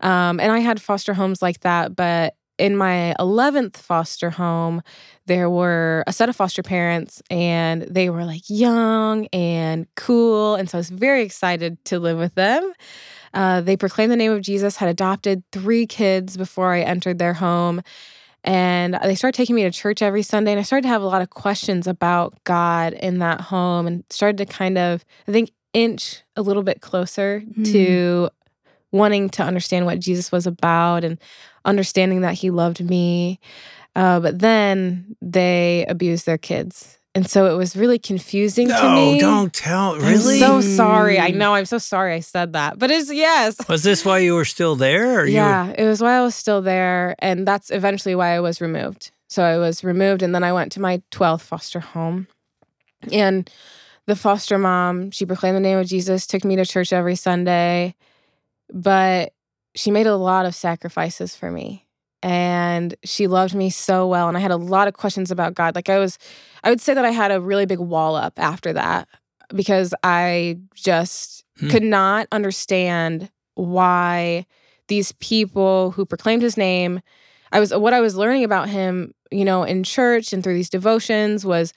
Um, 0.00 0.40
and 0.40 0.50
I 0.52 0.60
had 0.60 0.80
foster 0.80 1.12
homes 1.14 1.42
like 1.42 1.60
that, 1.60 1.94
but 1.94 2.34
in 2.58 2.76
my 2.76 3.14
11th 3.18 3.76
foster 3.78 4.30
home, 4.30 4.82
there 5.26 5.48
were 5.48 6.04
a 6.06 6.12
set 6.12 6.28
of 6.28 6.36
foster 6.36 6.62
parents 6.62 7.22
and 7.30 7.82
they 7.82 8.10
were 8.10 8.24
like 8.24 8.42
young 8.48 9.26
and 9.32 9.86
cool. 9.96 10.56
And 10.56 10.68
so 10.68 10.76
I 10.76 10.80
was 10.80 10.90
very 10.90 11.22
excited 11.22 11.82
to 11.86 11.98
live 11.98 12.18
with 12.18 12.34
them. 12.34 12.72
Uh, 13.32 13.60
they 13.60 13.76
proclaimed 13.76 14.12
the 14.12 14.16
name 14.16 14.32
of 14.32 14.42
Jesus, 14.42 14.76
had 14.76 14.88
adopted 14.88 15.42
three 15.52 15.86
kids 15.86 16.36
before 16.36 16.72
I 16.74 16.80
entered 16.80 17.18
their 17.18 17.34
home. 17.34 17.80
And 18.44 18.98
they 19.04 19.14
started 19.14 19.36
taking 19.36 19.54
me 19.54 19.62
to 19.64 19.70
church 19.70 20.02
every 20.02 20.22
Sunday. 20.22 20.52
And 20.52 20.60
I 20.60 20.62
started 20.62 20.82
to 20.82 20.88
have 20.88 21.02
a 21.02 21.06
lot 21.06 21.22
of 21.22 21.30
questions 21.30 21.86
about 21.86 22.42
God 22.44 22.94
in 22.94 23.18
that 23.18 23.40
home 23.40 23.86
and 23.86 24.04
started 24.10 24.38
to 24.38 24.46
kind 24.46 24.78
of, 24.78 25.04
I 25.28 25.32
think, 25.32 25.50
inch 25.72 26.22
a 26.36 26.42
little 26.42 26.62
bit 26.62 26.80
closer 26.80 27.42
to 27.64 28.30
wanting 28.92 29.28
to 29.30 29.42
understand 29.42 29.86
what 29.86 30.00
Jesus 30.00 30.32
was 30.32 30.46
about 30.46 31.04
and 31.04 31.18
understanding 31.64 32.22
that 32.22 32.34
he 32.34 32.50
loved 32.50 32.80
me. 32.82 33.38
Uh, 33.94 34.20
but 34.20 34.38
then 34.38 35.16
they 35.20 35.84
abused 35.88 36.26
their 36.26 36.38
kids. 36.38 36.99
And 37.14 37.28
so 37.28 37.52
it 37.52 37.56
was 37.56 37.76
really 37.76 37.98
confusing 37.98 38.68
to 38.68 38.74
no, 38.74 38.94
me. 38.94 39.18
don't 39.18 39.52
tell. 39.52 39.96
Really? 39.96 40.40
I'm 40.40 40.40
so 40.40 40.60
sorry. 40.60 41.18
I 41.18 41.30
know. 41.30 41.54
I'm 41.54 41.64
so 41.64 41.78
sorry 41.78 42.14
I 42.14 42.20
said 42.20 42.52
that. 42.52 42.78
But 42.78 42.92
it's 42.92 43.12
yes. 43.12 43.56
was 43.68 43.82
this 43.82 44.04
why 44.04 44.18
you 44.18 44.34
were 44.34 44.44
still 44.44 44.76
there? 44.76 45.26
Yeah, 45.26 45.74
it 45.76 45.86
was 45.86 46.00
why 46.00 46.16
I 46.16 46.20
was 46.20 46.36
still 46.36 46.62
there. 46.62 47.16
And 47.18 47.46
that's 47.46 47.70
eventually 47.70 48.14
why 48.14 48.36
I 48.36 48.40
was 48.40 48.60
removed. 48.60 49.10
So 49.28 49.42
I 49.42 49.58
was 49.58 49.82
removed 49.82 50.22
and 50.22 50.34
then 50.34 50.44
I 50.44 50.52
went 50.52 50.70
to 50.72 50.80
my 50.80 51.02
12th 51.10 51.40
foster 51.40 51.80
home. 51.80 52.28
And 53.10 53.50
the 54.06 54.16
foster 54.16 54.58
mom, 54.58 55.10
she 55.10 55.26
proclaimed 55.26 55.56
the 55.56 55.60
name 55.60 55.78
of 55.78 55.86
Jesus, 55.86 56.26
took 56.26 56.44
me 56.44 56.56
to 56.56 56.66
church 56.66 56.92
every 56.92 57.16
Sunday, 57.16 57.94
but 58.72 59.32
she 59.74 59.90
made 59.90 60.06
a 60.06 60.16
lot 60.16 60.46
of 60.46 60.54
sacrifices 60.54 61.34
for 61.34 61.50
me. 61.50 61.86
And 62.22 62.94
she 63.04 63.26
loved 63.26 63.54
me 63.54 63.70
so 63.70 64.06
well. 64.06 64.28
And 64.28 64.36
I 64.36 64.40
had 64.40 64.50
a 64.50 64.56
lot 64.56 64.88
of 64.88 64.94
questions 64.94 65.30
about 65.30 65.54
God. 65.54 65.74
Like 65.74 65.88
I 65.88 65.98
was, 65.98 66.18
I 66.62 66.70
would 66.70 66.80
say 66.80 66.92
that 66.94 67.04
I 67.04 67.10
had 67.10 67.30
a 67.30 67.40
really 67.40 67.66
big 67.66 67.78
wall 67.78 68.14
up 68.14 68.34
after 68.38 68.72
that 68.74 69.08
because 69.54 69.94
I 70.02 70.58
just 70.74 71.44
Hmm. 71.58 71.68
could 71.68 71.82
not 71.82 72.26
understand 72.32 73.30
why 73.54 74.46
these 74.88 75.12
people 75.12 75.90
who 75.92 76.04
proclaimed 76.06 76.42
his 76.42 76.56
name 76.56 77.00
i 77.52 77.60
was 77.60 77.72
what 77.74 77.92
i 77.92 78.00
was 78.00 78.16
learning 78.16 78.44
about 78.44 78.68
him 78.68 79.12
you 79.30 79.44
know 79.44 79.62
in 79.62 79.82
church 79.84 80.32
and 80.32 80.42
through 80.42 80.54
these 80.54 80.70
devotions 80.70 81.44
was 81.44 81.72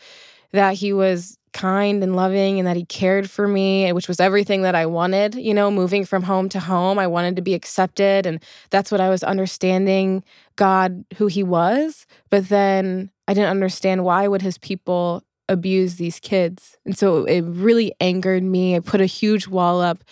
that 0.51 0.75
he 0.75 0.93
was 0.93 1.37
kind 1.53 2.03
and 2.03 2.15
loving 2.15 2.59
and 2.59 2.67
that 2.67 2.75
he 2.75 2.85
cared 2.85 3.29
for 3.29 3.47
me 3.47 3.91
which 3.93 4.07
was 4.07 4.19
everything 4.19 4.63
that 4.63 4.75
i 4.75 4.85
wanted 4.85 5.35
you 5.35 5.53
know 5.53 5.69
moving 5.71 6.05
from 6.05 6.23
home 6.23 6.49
to 6.49 6.59
home. 6.59 6.99
I 6.99 7.07
wanted 7.07 7.35
to 7.35 7.41
be 7.41 7.53
accepted 7.53 8.25
and 8.25 8.43
that's 8.69 8.91
what 8.91 9.01
i 9.01 9.09
was 9.09 9.23
understanding 9.23 10.23
god 10.55 11.05
who 11.15 11.27
he 11.27 11.43
was 11.43 12.05
but 12.29 12.49
then 12.49 13.11
i 13.27 13.33
didn't 13.33 13.49
understand 13.49 14.03
why 14.03 14.27
would 14.27 14.41
his 14.41 14.57
people 14.57 15.23
abuse 15.49 15.95
these 15.95 16.19
kids. 16.19 16.77
And 16.85 16.97
so 16.97 17.25
it 17.25 17.41
really 17.41 17.93
angered 17.99 18.43
me. 18.43 18.75
I 18.75 18.79
put 18.79 19.01
a 19.01 19.05
huge 19.05 19.47
wall 19.47 19.81
up 19.81 20.03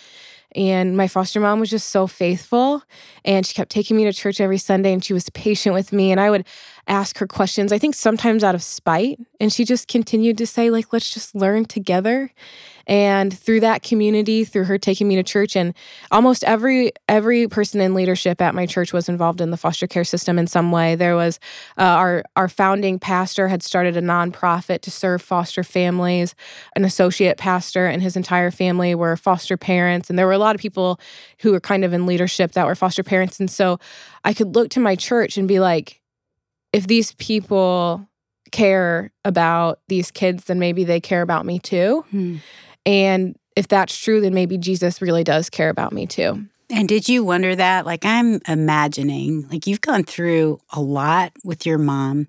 And 0.56 0.98
my 0.98 1.08
foster 1.08 1.40
mom 1.40 1.60
was 1.60 1.70
just 1.70 1.90
so 1.90 2.08
faithful. 2.08 2.84
And 3.24 3.46
she 3.46 3.54
kept 3.54 3.72
taking 3.72 3.96
me 3.96 4.04
to 4.06 4.14
church 4.14 4.42
every 4.42 4.58
Sunday 4.58 4.92
and 4.92 5.04
she 5.04 5.14
was 5.14 5.30
patient 5.30 5.74
with 5.74 5.94
me. 5.94 6.12
And 6.12 6.20
I 6.20 6.30
would 6.30 6.46
ask 6.88 7.18
her 7.20 7.28
questions, 7.28 7.72
I 7.72 7.78
think 7.78 7.96
sometimes 7.96 8.44
out 8.44 8.56
of 8.56 8.64
spite. 8.64 9.20
And 9.40 9.52
she 9.52 9.64
just 9.64 9.88
continued 9.88 10.38
to 10.40 10.48
say, 10.48 10.70
like, 10.70 10.92
let's 10.92 11.14
just 11.14 11.36
learn 11.36 11.66
together. 11.66 12.32
And 12.92 13.36
through 13.36 13.62
that 13.62 13.84
community, 13.84 14.44
through 14.44 14.66
her 14.66 14.78
taking 14.78 15.08
me 15.08 15.16
to 15.16 15.24
church, 15.24 15.56
and 15.56 15.74
almost 16.12 16.44
every 16.44 16.92
every 17.08 17.48
person 17.48 17.80
in 17.80 17.94
leadership 17.94 18.42
at 18.42 18.54
my 18.54 18.66
church 18.66 18.92
was 18.92 19.08
involved 19.08 19.40
in 19.40 19.50
the 19.50 19.56
foster 19.56 19.88
care 19.88 20.04
system 20.04 20.38
in 20.38 20.46
some 20.46 20.74
way. 20.74 20.96
There 20.96 21.16
was 21.16 21.40
uh, 21.78 21.84
our 21.84 22.24
our 22.36 22.50
founding 22.50 23.00
pastor 23.00 23.48
had 23.48 23.64
started 23.64 23.96
a 23.96 24.02
nonprofit 24.02 24.82
to 24.82 24.92
serve 24.92 25.22
foster 25.22 25.64
families. 25.64 26.36
An 26.76 26.84
associate 26.84 27.38
pastor 27.38 27.86
and 27.88 28.02
his 28.02 28.18
entire 28.18 28.52
family 28.52 28.94
were 28.94 29.16
foster 29.16 29.56
parents, 29.56 30.10
and 30.10 30.20
there 30.20 30.28
were 30.28 30.34
a 30.34 30.38
lot 30.38 30.56
of 30.56 30.60
people 30.60 31.00
who 31.40 31.54
were 31.54 31.62
kind 31.62 31.86
of 31.86 31.94
in 31.94 32.06
leadership 32.06 32.52
that 32.52 32.66
were 32.66 32.76
foster 32.76 33.04
parents. 33.04 33.40
And 33.40 33.50
so 33.50 33.80
I 34.26 34.34
could 34.34 34.54
look 34.54 34.70
to 34.72 34.82
my 34.82 34.98
church 34.98 35.38
and 35.38 35.48
be 35.48 35.62
like, 35.62 36.02
if 36.74 36.88
these 36.88 37.14
people 37.14 38.06
care 38.52 39.14
about 39.24 39.80
these 39.88 40.12
kids, 40.12 40.44
then 40.44 40.60
maybe 40.60 40.84
they 40.84 41.00
care 41.00 41.22
about 41.22 41.46
me 41.46 41.58
too. 41.58 42.04
Hmm. 42.12 42.38
And 42.86 43.36
if 43.56 43.68
that's 43.68 43.98
true, 43.98 44.22
then 44.22 44.34
maybe 44.34 44.58
Jesus 44.58 45.02
really 45.02 45.24
does 45.24 45.50
care 45.50 45.70
about 45.70 45.94
me 45.94 46.06
too. 46.08 46.46
And 46.70 46.88
did 46.88 47.10
you 47.10 47.24
wonder 47.24 47.54
that? 47.56 47.86
Like, 47.86 48.06
I'm 48.06 48.40
imagining, 48.48 49.46
like, 49.50 49.68
you've 49.68 49.82
gone 49.82 50.04
through 50.04 50.60
a 50.72 50.80
lot 50.80 51.34
with 51.44 51.66
your 51.66 51.78
mom 51.78 52.28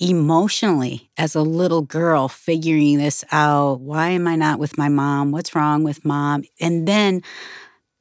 emotionally 0.00 1.10
as 1.16 1.34
a 1.34 1.42
little 1.42 1.82
girl, 1.82 2.28
figuring 2.28 2.98
this 2.98 3.24
out. 3.30 3.80
Why 3.80 4.10
am 4.10 4.26
I 4.26 4.34
not 4.34 4.58
with 4.58 4.76
my 4.76 4.88
mom? 4.88 5.30
What's 5.30 5.54
wrong 5.54 5.84
with 5.84 6.04
mom? 6.04 6.42
And 6.60 6.88
then, 6.88 7.22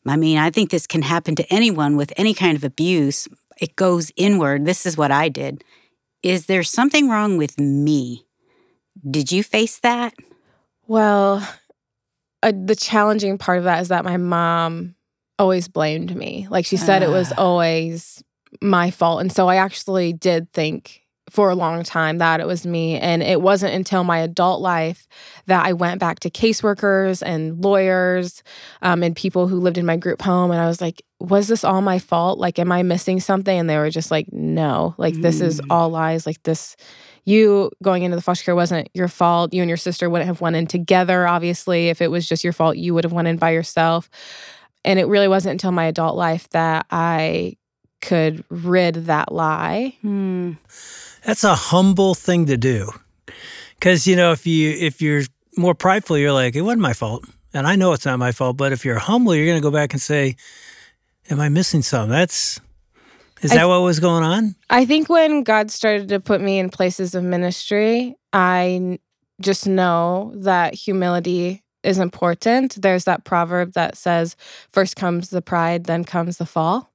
I 0.08 0.15
mean, 0.15 0.39
I 0.39 0.50
think 0.50 0.72
this 0.72 0.88
can 0.88 1.03
happen 1.03 1.36
to 1.36 1.53
anyone 1.53 1.96
with 1.96 2.12
any 2.17 2.34
kind 2.34 2.58
of 2.58 2.63
abuse. 2.63 3.27
It 3.60 3.75
goes 3.75 4.12
inward. 4.15 4.65
This 4.65 4.86
is 4.86 4.98
what 4.98 5.12
I 5.12 5.29
did. 5.29 5.63
Is 6.24 6.48
there 6.48 6.63
something 6.63 7.08
wrong 7.08 7.38
with 7.38 7.60
me? 7.60 8.25
Did 9.10 9.32
you 9.32 9.44
face 9.44 9.77
that? 9.79 10.13
Well, 10.88 11.48
uh, 12.44 12.51
the 12.65 12.75
challenging 12.75 13.38
part 13.38 13.58
of 13.58 13.63
that 13.65 13.82
is 13.82 13.88
that 13.89 14.06
my 14.06 14.17
mom 14.17 14.96
always 15.39 15.67
blamed 15.67 16.15
me. 16.15 16.48
Like 16.50 16.65
she 16.65 16.77
said, 16.77 17.03
it 17.03 17.10
was 17.10 17.32
Ah. 17.32 17.41
always 17.41 18.24
my 18.62 18.91
fault. 18.91 19.22
And 19.22 19.32
so 19.32 19.48
I 19.48 19.56
actually 19.58 20.13
did 20.13 20.51
think 20.53 21.01
for 21.29 21.50
a 21.50 21.56
long 21.56 21.84
time 21.84 22.20
that 22.20 22.39
it 22.39 22.48
was 22.48 22.65
me. 22.65 22.98
And 22.98 23.22
it 23.22 23.41
wasn't 23.41 23.74
until 23.74 24.03
my 24.06 24.20
adult 24.20 24.62
life 24.62 25.08
that 25.48 25.65
I 25.65 25.74
went 25.74 26.00
back 26.00 26.22
to 26.22 26.29
caseworkers 26.29 27.22
and 27.22 27.62
lawyers 27.62 28.41
um, 28.82 29.03
and 29.03 29.13
people 29.15 29.48
who 29.50 29.60
lived 29.60 29.77
in 29.77 29.86
my 29.86 29.98
group 29.98 30.22
home. 30.22 30.51
And 30.51 30.62
I 30.62 30.67
was 30.67 30.79
like, 30.79 31.03
was 31.20 31.50
this 31.50 31.65
all 31.65 31.82
my 31.82 32.00
fault? 32.00 32.39
Like, 32.39 32.58
am 32.60 32.72
I 32.72 32.82
missing 32.82 33.20
something? 33.20 33.60
And 33.60 33.70
they 33.70 33.77
were 33.77 33.89
just 33.89 34.10
like, 34.10 34.32
no, 34.32 34.96
like, 34.98 35.15
this 35.15 35.41
is 35.41 35.60
Mm. 35.60 35.65
all 35.70 35.89
lies. 35.89 36.25
Like, 36.25 36.41
this, 36.44 36.77
you 37.27 37.69
going 37.84 38.03
into 38.03 38.15
the 38.15 38.22
foster 38.22 38.46
care 38.46 38.55
wasn't 38.55 38.88
your 38.93 39.10
fault. 39.10 39.53
You 39.53 39.62
and 39.62 39.67
your 39.69 39.77
sister 39.77 40.10
wouldn't 40.10 40.27
have 40.27 40.39
went 40.39 40.55
in 40.55 40.65
together, 40.65 41.27
obviously. 41.27 41.89
If 41.89 42.01
it 42.01 42.10
was 42.10 42.27
just 42.27 42.41
your 42.41 42.53
fault, 42.53 42.77
you 42.77 42.93
would 42.93 43.03
have 43.03 43.12
went 43.12 43.27
in 43.27 43.36
by 43.36 43.50
yourself. 43.50 44.10
And 44.86 44.98
it 44.98 45.07
really 45.07 45.27
wasn't 45.27 45.51
until 45.51 45.74
my 45.74 45.84
adult 45.84 46.15
life 46.15 46.48
that 46.51 46.86
I 46.89 47.57
could 48.01 48.46
rid 48.50 48.96
that 49.07 49.34
lie. 49.34 49.98
Hmm. 50.01 50.53
That's 51.25 51.43
a 51.43 51.53
humble 51.53 52.15
thing 52.15 52.46
to 52.46 52.55
do. 52.55 52.91
Cuz 53.81 54.07
you 54.07 54.15
know 54.15 54.31
if 54.31 54.48
you 54.48 54.72
if 54.72 55.01
you're 55.01 55.24
more 55.57 55.75
prideful 55.75 56.17
you're 56.17 56.31
like 56.31 56.55
it 56.55 56.62
wasn't 56.62 56.81
my 56.81 56.93
fault. 56.93 57.25
And 57.53 57.67
I 57.67 57.75
know 57.75 57.91
it's 57.91 58.05
not 58.05 58.19
my 58.19 58.31
fault, 58.31 58.55
but 58.55 58.72
if 58.72 58.86
you're 58.86 59.00
humble 59.00 59.36
you're 59.36 59.46
going 59.46 59.62
to 59.62 59.69
go 59.69 59.72
back 59.72 59.91
and 59.91 60.01
say 60.01 60.38
am 61.29 61.41
I 61.41 61.50
missing 61.50 61.81
something? 61.81 62.10
That's 62.10 62.62
is 63.41 63.51
that 63.51 63.67
what 63.67 63.82
was 63.82 64.00
going 64.00 64.24
on? 64.24 64.56
I 64.70 64.86
think 64.86 65.10
when 65.10 65.44
God 65.44 65.72
started 65.72 66.10
to 66.10 66.20
put 66.20 66.41
me 66.41 66.60
in 66.60 66.70
places 66.70 67.15
of 67.15 67.24
ministry, 67.24 68.15
I 68.34 69.00
just 69.41 69.67
know 69.67 70.32
that 70.36 70.74
humility 70.74 71.63
is 71.84 72.00
important. 72.00 72.82
There's 72.82 73.06
that 73.06 73.24
proverb 73.24 73.74
that 73.74 73.96
says, 73.98 74.36
first 74.70 74.96
comes 74.96 75.29
the 75.29 75.41
pride, 75.41 75.86
then 75.86 76.03
comes 76.03 76.38
the 76.38 76.46
fall. 76.46 76.91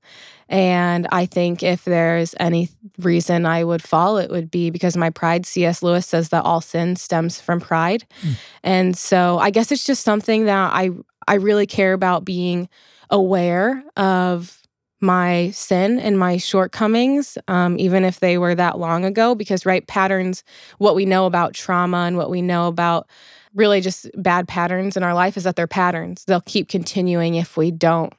And 0.49 1.07
I 1.11 1.25
think 1.25 1.63
if 1.63 1.85
there's 1.85 2.35
any 2.39 2.69
reason 2.99 3.47
I 3.47 3.65
would 3.65 3.83
fall, 3.83 4.19
it 4.19 4.31
would 4.31 4.51
be 4.51 4.69
because 4.69 4.97
my 4.97 5.09
pride. 5.09 5.47
C.S. 5.47 5.83
Lewis 5.83 6.07
says 6.07 6.29
that 6.29 6.45
all 6.45 6.61
sin 6.61 6.97
stems 6.97 7.41
from 7.41 7.59
pride. 7.59 8.05
Hmm. 8.21 8.33
And 8.63 8.97
so 8.97 9.39
I 9.39 9.51
guess 9.51 9.73
it's 9.73 9.85
just 9.85 10.05
something 10.05 10.45
that 10.45 10.73
I 10.75 10.91
I 11.27 11.35
really 11.35 11.67
care 11.67 11.95
about 11.95 12.25
being 12.27 12.69
aware 13.09 13.83
of 13.97 14.62
my 15.03 15.51
sin 15.51 15.99
and 15.99 16.19
my 16.19 16.37
shortcomings, 16.37 17.37
um, 17.49 17.79
even 17.79 18.05
if 18.05 18.21
they 18.21 18.39
were 18.39 18.55
that 18.55 18.79
long 18.79 19.05
ago, 19.05 19.35
because 19.35 19.67
right 19.67 19.87
patterns, 19.87 20.45
what 20.79 20.95
we 20.95 21.05
know 21.05 21.27
about 21.27 21.55
trauma 21.55 21.99
and 21.99 22.17
what 22.17 22.31
we 22.31 22.41
know 22.41 22.69
about 22.69 23.09
really 23.55 23.81
just 23.81 24.09
bad 24.15 24.49
patterns 24.49 24.97
in 24.97 25.03
our 25.03 25.15
life 25.15 25.37
is 25.37 25.45
that 25.45 25.57
they're 25.57 25.67
patterns. 25.67 26.25
They'll 26.25 26.41
keep 26.41 26.69
continuing 26.69 27.35
if 27.35 27.57
we 27.57 27.71
don't 27.71 28.13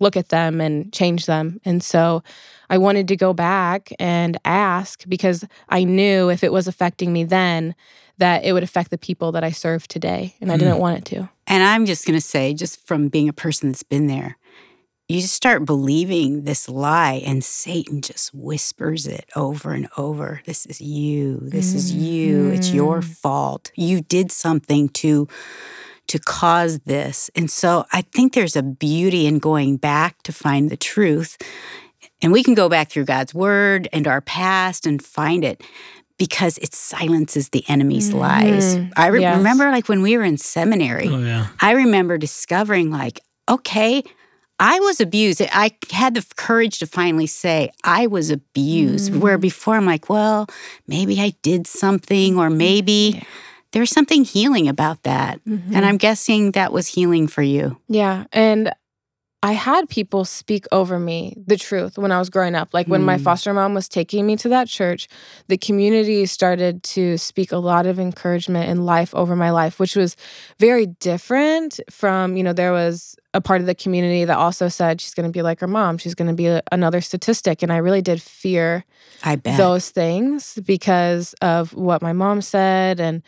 look 0.00 0.16
at 0.16 0.30
them 0.30 0.60
and 0.60 0.92
change 0.92 1.26
them. 1.26 1.60
And 1.64 1.82
so 1.82 2.22
I 2.70 2.78
wanted 2.78 3.06
to 3.08 3.16
go 3.16 3.32
back 3.32 3.92
and 3.98 4.38
ask 4.44 5.04
because 5.08 5.44
I 5.68 5.84
knew 5.84 6.30
if 6.30 6.42
it 6.42 6.52
was 6.52 6.66
affecting 6.66 7.12
me 7.12 7.24
then, 7.24 7.74
that 8.18 8.44
it 8.44 8.52
would 8.52 8.62
affect 8.62 8.90
the 8.90 8.98
people 8.98 9.32
that 9.32 9.44
I 9.44 9.50
serve 9.50 9.88
today. 9.88 10.34
And 10.40 10.52
I 10.52 10.56
didn't 10.56 10.78
want 10.78 10.98
it 10.98 11.04
to. 11.16 11.28
And 11.46 11.62
I'm 11.62 11.86
just 11.86 12.06
going 12.06 12.18
to 12.18 12.24
say, 12.24 12.52
just 12.52 12.86
from 12.86 13.08
being 13.08 13.28
a 13.28 13.32
person 13.32 13.70
that's 13.70 13.82
been 13.82 14.08
there, 14.08 14.36
you 15.10 15.20
just 15.20 15.34
start 15.34 15.64
believing 15.64 16.44
this 16.44 16.68
lie, 16.68 17.22
and 17.26 17.42
Satan 17.44 18.00
just 18.00 18.32
whispers 18.32 19.06
it 19.06 19.28
over 19.34 19.72
and 19.72 19.88
over. 19.96 20.40
This 20.46 20.66
is 20.66 20.80
you. 20.80 21.38
This 21.42 21.74
is 21.74 21.92
you. 21.92 22.48
It's 22.50 22.72
your 22.72 23.02
fault. 23.02 23.72
You 23.76 24.00
did 24.02 24.30
something 24.32 24.88
to 24.90 25.26
to 26.06 26.18
cause 26.18 26.80
this. 26.80 27.30
And 27.36 27.48
so 27.50 27.84
I 27.92 28.02
think 28.02 28.32
there's 28.34 28.56
a 28.56 28.62
beauty 28.64 29.26
in 29.26 29.38
going 29.38 29.76
back 29.76 30.22
to 30.24 30.32
find 30.32 30.68
the 30.68 30.76
truth. 30.76 31.38
And 32.20 32.32
we 32.32 32.42
can 32.42 32.54
go 32.54 32.68
back 32.68 32.90
through 32.90 33.04
God's 33.04 33.32
word 33.32 33.88
and 33.92 34.08
our 34.08 34.20
past 34.20 34.86
and 34.86 35.00
find 35.00 35.44
it 35.44 35.62
because 36.18 36.58
it 36.58 36.74
silences 36.74 37.50
the 37.50 37.64
enemy's 37.68 38.12
lies. 38.12 38.76
Mhm. 38.76 38.92
I 38.96 39.06
re- 39.06 39.20
Yes. 39.20 39.36
remember 39.38 39.70
like 39.70 39.88
when 39.88 40.02
we 40.02 40.16
were 40.18 40.24
in 40.24 40.36
seminary, 40.36 41.08
Oh 41.08 41.18
yeah. 41.18 41.46
I 41.60 41.70
remember 41.72 42.18
discovering, 42.18 42.90
like, 42.90 43.20
okay, 43.48 44.02
I 44.60 44.78
was 44.80 45.00
abused. 45.00 45.40
I 45.40 45.72
had 45.90 46.14
the 46.14 46.24
courage 46.36 46.78
to 46.80 46.86
finally 46.86 47.26
say, 47.26 47.70
I 47.82 48.06
was 48.06 48.30
abused. 48.30 49.16
Where 49.16 49.38
before 49.38 49.74
I'm 49.76 49.86
like, 49.86 50.10
well, 50.10 50.46
maybe 50.86 51.18
I 51.20 51.32
did 51.42 51.66
something, 51.66 52.38
or 52.38 52.50
maybe 52.50 53.22
there's 53.72 53.90
something 53.90 54.22
healing 54.22 54.68
about 54.68 55.02
that. 55.04 55.40
And 55.46 55.84
I'm 55.86 55.96
guessing 55.96 56.52
that 56.52 56.72
was 56.72 56.88
healing 56.88 57.26
for 57.26 57.42
you. 57.42 57.78
Yeah. 57.88 58.24
And 58.32 58.72
I 59.42 59.52
had 59.52 59.88
people 59.88 60.26
speak 60.26 60.66
over 60.70 60.98
me 60.98 61.34
the 61.46 61.56
truth 61.56 61.96
when 61.96 62.12
I 62.12 62.18
was 62.18 62.28
growing 62.28 62.54
up. 62.54 62.74
Like 62.74 62.88
when 62.88 63.02
my 63.02 63.16
Hmm. 63.16 63.22
foster 63.22 63.54
mom 63.54 63.72
was 63.72 63.88
taking 63.88 64.26
me 64.26 64.36
to 64.36 64.50
that 64.50 64.68
church, 64.68 65.08
the 65.48 65.56
community 65.56 66.26
started 66.26 66.82
to 66.82 67.16
speak 67.16 67.50
a 67.50 67.56
lot 67.56 67.86
of 67.86 67.98
encouragement 67.98 68.68
and 68.68 68.84
life 68.84 69.14
over 69.14 69.34
my 69.34 69.48
life, 69.50 69.80
which 69.80 69.96
was 69.96 70.14
very 70.58 70.84
different 70.84 71.80
from, 71.88 72.36
you 72.36 72.42
know, 72.42 72.52
there 72.52 72.72
was 72.72 73.16
a 73.32 73.40
part 73.40 73.60
of 73.60 73.66
the 73.66 73.74
community 73.74 74.24
that 74.24 74.36
also 74.36 74.68
said 74.68 75.00
she's 75.00 75.14
going 75.14 75.28
to 75.28 75.32
be 75.32 75.42
like 75.42 75.60
her 75.60 75.68
mom. 75.68 75.98
She's 75.98 76.14
going 76.14 76.28
to 76.28 76.34
be 76.34 76.46
a- 76.46 76.62
another 76.72 77.00
statistic. 77.00 77.62
And 77.62 77.72
I 77.72 77.76
really 77.76 78.02
did 78.02 78.20
fear 78.20 78.84
I 79.22 79.36
bet. 79.36 79.56
those 79.56 79.90
things 79.90 80.58
because 80.64 81.34
of 81.40 81.72
what 81.74 82.02
my 82.02 82.12
mom 82.12 82.42
said. 82.42 82.98
And 82.98 83.22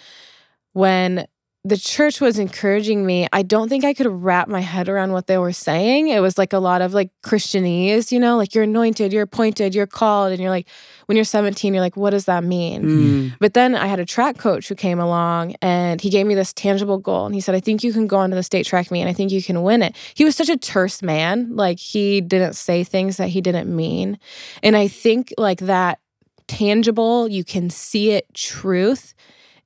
when 0.72 1.26
the 1.64 1.76
church 1.76 2.20
was 2.20 2.40
encouraging 2.40 3.06
me, 3.06 3.28
I 3.32 3.42
don't 3.42 3.68
think 3.68 3.84
I 3.84 3.94
could 3.94 4.08
wrap 4.08 4.48
my 4.48 4.60
head 4.60 4.88
around 4.88 5.12
what 5.12 5.28
they 5.28 5.38
were 5.38 5.52
saying. 5.52 6.08
It 6.08 6.18
was 6.18 6.36
like 6.36 6.52
a 6.52 6.58
lot 6.58 6.82
of 6.82 6.92
like 6.92 7.10
Christianese, 7.22 8.10
you 8.10 8.18
know, 8.18 8.36
like 8.36 8.52
you're 8.52 8.64
anointed, 8.64 9.12
you're 9.12 9.22
appointed, 9.22 9.72
you're 9.72 9.86
called. 9.86 10.32
And 10.32 10.40
you're 10.40 10.50
like, 10.50 10.66
when 11.06 11.14
you're 11.14 11.24
17, 11.24 11.72
you're 11.72 11.80
like, 11.80 11.96
what 11.96 12.10
does 12.10 12.24
that 12.24 12.42
mean? 12.42 12.82
Mm. 12.82 13.36
But 13.38 13.54
then 13.54 13.76
I 13.76 13.86
had 13.86 14.00
a 14.00 14.04
track 14.04 14.38
coach 14.38 14.68
who 14.68 14.74
came 14.74 14.98
along 14.98 15.54
and 15.62 16.00
he 16.00 16.10
gave 16.10 16.26
me 16.26 16.34
this 16.34 16.52
tangible 16.52 16.98
goal. 16.98 17.26
And 17.26 17.34
he 17.34 17.40
said, 17.40 17.54
I 17.54 17.60
think 17.60 17.84
you 17.84 17.92
can 17.92 18.08
go 18.08 18.16
onto 18.16 18.34
the 18.34 18.42
state 18.42 18.66
track 18.66 18.90
meet 18.90 19.02
and 19.02 19.10
I 19.10 19.12
think 19.12 19.30
you 19.30 19.42
can 19.42 19.62
win 19.62 19.82
it. 19.82 19.94
He 20.14 20.24
was 20.24 20.34
such 20.34 20.48
a 20.48 20.56
terse 20.56 21.00
man. 21.00 21.54
Like 21.54 21.78
he 21.78 22.20
didn't 22.20 22.54
say 22.54 22.82
things 22.82 23.18
that 23.18 23.28
he 23.28 23.40
didn't 23.40 23.74
mean. 23.74 24.18
And 24.64 24.76
I 24.76 24.88
think 24.88 25.32
like 25.38 25.60
that 25.60 26.00
tangible, 26.48 27.28
you 27.28 27.44
can 27.44 27.70
see 27.70 28.10
it 28.10 28.26
truth 28.34 29.14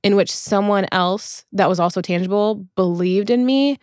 in 0.03 0.15
which 0.15 0.31
someone 0.31 0.85
else 0.91 1.45
that 1.51 1.67
was 1.69 1.79
also 1.79 2.01
tangible 2.01 2.65
believed 2.75 3.29
in 3.29 3.45
me 3.45 3.77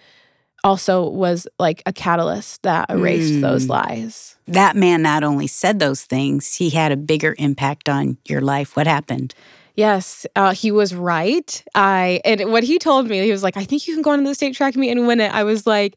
also 0.63 1.09
was 1.09 1.47
like 1.59 1.83
a 1.85 1.93
catalyst 1.93 2.63
that 2.63 2.89
erased 2.91 3.41
those 3.43 3.67
Mm. 3.67 3.71
lies. 3.71 4.37
That 4.47 4.77
man 4.77 5.03
not 5.03 5.23
only 5.23 5.47
said 5.47 5.79
those 5.79 6.03
things, 6.03 6.55
he 6.55 6.71
had 6.71 6.91
a 6.93 6.97
bigger 6.97 7.35
impact 7.39 7.89
on 7.89 8.17
your 8.27 8.41
life. 8.41 8.77
What 8.77 8.87
happened? 8.87 9.35
Yes, 9.77 10.25
uh, 10.37 10.55
he 10.55 10.71
was 10.71 10.95
right. 10.95 11.63
I 11.75 12.21
and 12.25 12.51
what 12.53 12.63
he 12.63 12.79
told 12.79 13.09
me, 13.09 13.23
he 13.25 13.33
was 13.33 13.43
like, 13.43 13.57
"I 13.57 13.65
think 13.65 13.87
you 13.89 13.95
can 13.95 14.03
go 14.03 14.11
onto 14.13 14.25
the 14.25 14.35
state 14.35 14.55
track 14.55 14.77
meet 14.77 14.91
and 14.91 15.07
win 15.07 15.21
it." 15.21 15.35
I 15.35 15.43
was 15.43 15.67
like, 15.67 15.97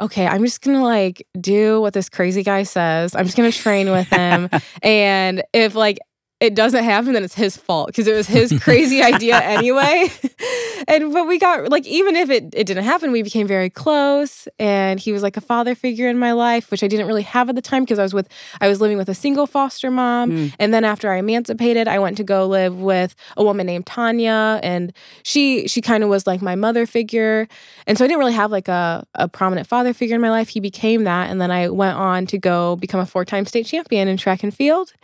okay, 0.00 0.26
I'm 0.26 0.42
just 0.42 0.62
gonna 0.62 0.82
like 0.82 1.26
do 1.38 1.80
what 1.82 1.92
this 1.92 2.08
crazy 2.08 2.42
guy 2.42 2.62
says. 2.62 3.14
I'm 3.14 3.26
just 3.26 3.36
gonna 3.36 3.52
train 3.52 3.90
with 3.92 4.08
him. 4.08 4.48
and 4.82 5.42
if 5.52 5.74
like 5.74 5.98
it 6.40 6.54
doesn't 6.54 6.84
happen, 6.84 7.12
then 7.12 7.22
it's 7.22 7.34
his 7.34 7.54
fault 7.54 7.88
because 7.88 8.06
it 8.06 8.14
was 8.14 8.26
his 8.26 8.58
crazy 8.62 9.02
idea 9.02 9.38
anyway. 9.38 10.10
and 10.88 11.12
but 11.12 11.26
we 11.26 11.38
got 11.38 11.68
like 11.68 11.86
even 11.86 12.16
if 12.16 12.30
it, 12.30 12.44
it 12.54 12.66
didn't 12.66 12.84
happen, 12.84 13.12
we 13.12 13.22
became 13.22 13.46
very 13.46 13.68
close. 13.68 14.48
And 14.58 14.98
he 14.98 15.12
was 15.12 15.22
like 15.22 15.36
a 15.36 15.42
father 15.42 15.74
figure 15.74 16.08
in 16.08 16.18
my 16.18 16.32
life, 16.32 16.70
which 16.70 16.82
I 16.82 16.88
didn't 16.88 17.06
really 17.06 17.22
have 17.22 17.50
at 17.50 17.56
the 17.56 17.62
time 17.62 17.84
because 17.84 17.98
I 17.98 18.02
was 18.02 18.14
with 18.14 18.26
I 18.60 18.68
was 18.68 18.80
living 18.80 18.96
with 18.96 19.10
a 19.10 19.14
single 19.14 19.46
foster 19.46 19.90
mom. 19.90 20.30
Mm. 20.30 20.54
And 20.58 20.72
then 20.72 20.82
after 20.82 21.12
I 21.12 21.18
emancipated, 21.18 21.86
I 21.88 21.98
went 21.98 22.16
to 22.16 22.24
go 22.24 22.46
live 22.46 22.80
with 22.80 23.14
a 23.36 23.44
woman 23.44 23.66
named 23.66 23.84
Tanya. 23.84 24.60
And 24.62 24.94
she 25.22 25.68
she 25.68 25.82
kind 25.82 26.02
of 26.02 26.08
was 26.08 26.26
like 26.26 26.40
my 26.40 26.56
mother 26.56 26.86
figure. 26.86 27.48
And 27.86 27.98
so 27.98 28.04
I 28.04 28.08
didn't 28.08 28.18
really 28.18 28.32
have 28.32 28.50
like 28.50 28.68
a, 28.68 29.06
a 29.14 29.28
prominent 29.28 29.66
father 29.66 29.92
figure 29.92 30.14
in 30.14 30.22
my 30.22 30.30
life. 30.30 30.48
He 30.48 30.60
became 30.60 31.04
that. 31.04 31.28
And 31.28 31.38
then 31.38 31.50
I 31.50 31.68
went 31.68 31.98
on 31.98 32.26
to 32.28 32.38
go 32.38 32.76
become 32.76 33.00
a 33.00 33.06
four-time 33.06 33.44
state 33.44 33.66
champion 33.66 34.08
in 34.08 34.16
track 34.16 34.42
and 34.42 34.54
field. 34.54 34.94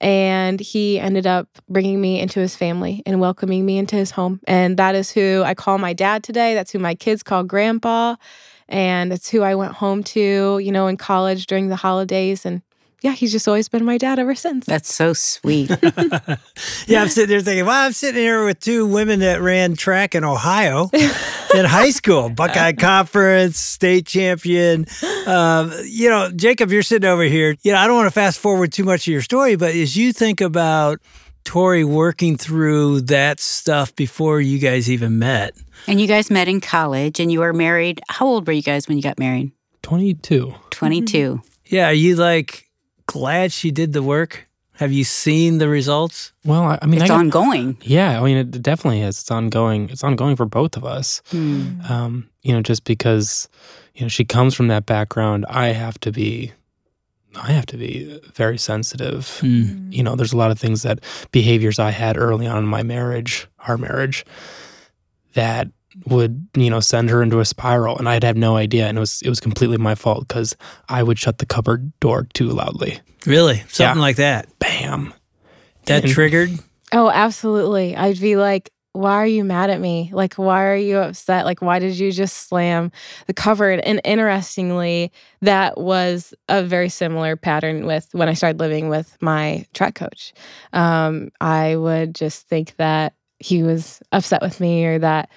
And 0.00 0.58
he 0.80 0.98
ended 0.98 1.26
up 1.26 1.46
bringing 1.68 2.00
me 2.00 2.20
into 2.20 2.40
his 2.40 2.56
family 2.56 3.02
and 3.04 3.20
welcoming 3.20 3.66
me 3.66 3.76
into 3.76 3.96
his 3.96 4.10
home. 4.10 4.40
And 4.46 4.76
that 4.78 4.94
is 4.94 5.10
who 5.10 5.42
I 5.44 5.54
call 5.54 5.78
my 5.78 5.92
dad 5.92 6.24
today. 6.24 6.54
That's 6.54 6.72
who 6.72 6.78
my 6.78 6.94
kids 6.94 7.22
call 7.22 7.44
grandpa. 7.44 8.16
And 8.68 9.12
it's 9.12 9.28
who 9.28 9.42
I 9.42 9.54
went 9.56 9.72
home 9.72 10.02
to, 10.04 10.58
you 10.58 10.72
know, 10.72 10.86
in 10.86 10.96
college 10.96 11.46
during 11.46 11.68
the 11.68 11.76
holidays. 11.76 12.46
And 12.46 12.62
yeah, 13.02 13.12
he's 13.12 13.32
just 13.32 13.48
always 13.48 13.68
been 13.68 13.84
my 13.84 13.98
dad 13.98 14.18
ever 14.18 14.34
since. 14.34 14.66
That's 14.66 14.92
so 14.92 15.12
sweet. 15.12 15.70
Yeah, 16.86 17.02
I'm 17.02 17.08
sitting 17.08 17.30
there 17.30 17.40
thinking, 17.40 17.66
well, 17.66 17.86
I'm 17.86 17.92
sitting 17.92 18.20
here 18.20 18.44
with 18.44 18.60
two 18.60 18.86
women 18.86 19.20
that 19.20 19.40
ran 19.40 19.76
track 19.76 20.14
in 20.14 20.24
Ohio 20.24 20.90
in 21.54 21.64
high 21.64 21.90
school, 21.90 22.28
Buckeye 22.28 22.72
Conference, 22.72 23.58
state 23.58 24.06
champion. 24.06 24.86
Um, 25.26 25.72
you 25.84 26.10
know, 26.10 26.30
Jacob, 26.30 26.70
you're 26.70 26.82
sitting 26.82 27.08
over 27.08 27.22
here. 27.22 27.56
You 27.62 27.72
know, 27.72 27.78
I 27.78 27.86
don't 27.86 27.96
want 27.96 28.06
to 28.08 28.12
fast 28.12 28.38
forward 28.40 28.72
too 28.72 28.84
much 28.84 29.06
of 29.06 29.12
your 29.12 29.22
story, 29.22 29.56
but 29.56 29.74
as 29.74 29.96
you 29.96 30.12
think 30.12 30.40
about 30.40 31.00
Tori 31.44 31.84
working 31.84 32.36
through 32.36 33.02
that 33.02 33.40
stuff 33.40 33.94
before 33.94 34.40
you 34.40 34.58
guys 34.58 34.90
even 34.90 35.18
met, 35.18 35.54
and 35.86 36.00
you 36.00 36.06
guys 36.06 36.30
met 36.30 36.48
in 36.48 36.60
college 36.60 37.20
and 37.20 37.32
you 37.32 37.40
were 37.40 37.52
married. 37.52 38.00
How 38.08 38.26
old 38.26 38.46
were 38.46 38.52
you 38.52 38.62
guys 38.62 38.88
when 38.88 38.96
you 38.98 39.02
got 39.02 39.18
married? 39.18 39.52
22. 39.82 40.54
22. 40.70 41.40
yeah, 41.66 41.86
are 41.86 41.92
you 41.92 42.16
like 42.16 42.69
glad 43.12 43.52
she 43.52 43.70
did 43.70 43.92
the 43.92 44.02
work? 44.02 44.46
Have 44.74 44.92
you 44.92 45.04
seen 45.04 45.58
the 45.58 45.68
results? 45.68 46.32
Well, 46.44 46.62
I, 46.62 46.78
I 46.80 46.86
mean, 46.86 47.02
It's 47.02 47.04
I 47.04 47.08
got- 47.08 47.20
ongoing. 47.20 47.76
yeah, 47.82 48.18
I 48.20 48.24
mean, 48.24 48.36
it 48.38 48.62
definitely 48.62 49.02
is. 49.02 49.18
It's 49.20 49.30
ongoing. 49.30 49.90
It's 49.90 50.02
ongoing 50.04 50.36
for 50.36 50.46
both 50.46 50.76
of 50.76 50.84
us. 50.84 51.20
Hmm. 51.30 51.80
Um, 51.88 52.30
you 52.42 52.52
know, 52.54 52.62
just 52.62 52.84
because, 52.84 53.48
you 53.94 54.02
know, 54.02 54.08
she 54.08 54.24
comes 54.24 54.54
from 54.54 54.68
that 54.68 54.86
background, 54.86 55.44
I 55.50 55.68
have 55.68 55.98
to 56.00 56.10
be, 56.12 56.52
I 57.34 57.52
have 57.52 57.66
to 57.66 57.76
be 57.76 58.20
very 58.34 58.56
sensitive. 58.56 59.38
You 59.42 60.02
know, 60.02 60.16
there's 60.16 60.32
a 60.32 60.36
lot 60.38 60.50
of 60.50 60.58
things 60.58 60.82
that 60.82 61.00
behaviors 61.30 61.78
I 61.78 61.90
had 61.90 62.16
early 62.16 62.46
on 62.46 62.58
in 62.58 62.66
my 62.66 62.82
marriage, 62.82 63.46
our 63.68 63.76
marriage, 63.76 64.24
that 65.34 65.68
would 66.06 66.46
you 66.54 66.70
know 66.70 66.80
send 66.80 67.10
her 67.10 67.22
into 67.22 67.40
a 67.40 67.44
spiral 67.44 67.98
and 67.98 68.08
i'd 68.08 68.22
have 68.22 68.36
no 68.36 68.56
idea 68.56 68.86
and 68.86 68.96
it 68.96 69.00
was 69.00 69.20
it 69.22 69.28
was 69.28 69.40
completely 69.40 69.76
my 69.76 69.94
fault 69.94 70.26
because 70.28 70.56
i 70.88 71.02
would 71.02 71.18
shut 71.18 71.38
the 71.38 71.46
cupboard 71.46 71.92
door 72.00 72.26
too 72.34 72.48
loudly 72.48 73.00
Really? 73.26 73.56
Something 73.68 73.96
Yeah. 73.98 74.00
like 74.00 74.16
that. 74.16 74.46
bam 74.60 75.12
That 75.86 76.04
And- 76.04 76.12
triggered? 76.12 76.50
Oh, 76.92 77.10
absolutely. 77.10 77.94
I'd 77.94 78.18
be 78.18 78.36
like, 78.36 78.70
why 78.92 79.12
are 79.16 79.26
you 79.26 79.44
mad 79.44 79.68
at 79.68 79.78
me? 79.78 80.10
Like, 80.12 80.34
why 80.34 80.64
are 80.64 80.74
you 80.76 80.96
upset? 80.98 81.44
Like, 81.44 81.60
why 81.60 81.78
did 81.80 81.98
you 81.98 82.10
just 82.12 82.48
slam 82.48 82.90
the 83.26 83.34
cupboard? 83.34 83.80
And 83.80 84.00
interestingly, 84.04 85.12
that 85.42 85.78
was 85.78 86.32
a 86.48 86.62
very 86.64 86.88
similar 86.88 87.36
pattern 87.36 87.84
with 87.86 88.08
when 88.12 88.28
I 88.30 88.32
started 88.34 88.58
living 88.58 88.88
with 88.88 89.16
my 89.20 89.66
track 89.74 89.94
coach. 89.96 90.32
Um, 90.72 91.30
I 91.42 91.76
would 91.76 92.14
just 92.14 92.48
think 92.48 92.74
that 92.78 93.12
he 93.38 93.62
was 93.62 94.00
upset 94.12 94.40
with 94.42 94.60
me 94.60 94.86
or 94.86 94.98
that 94.98 95.28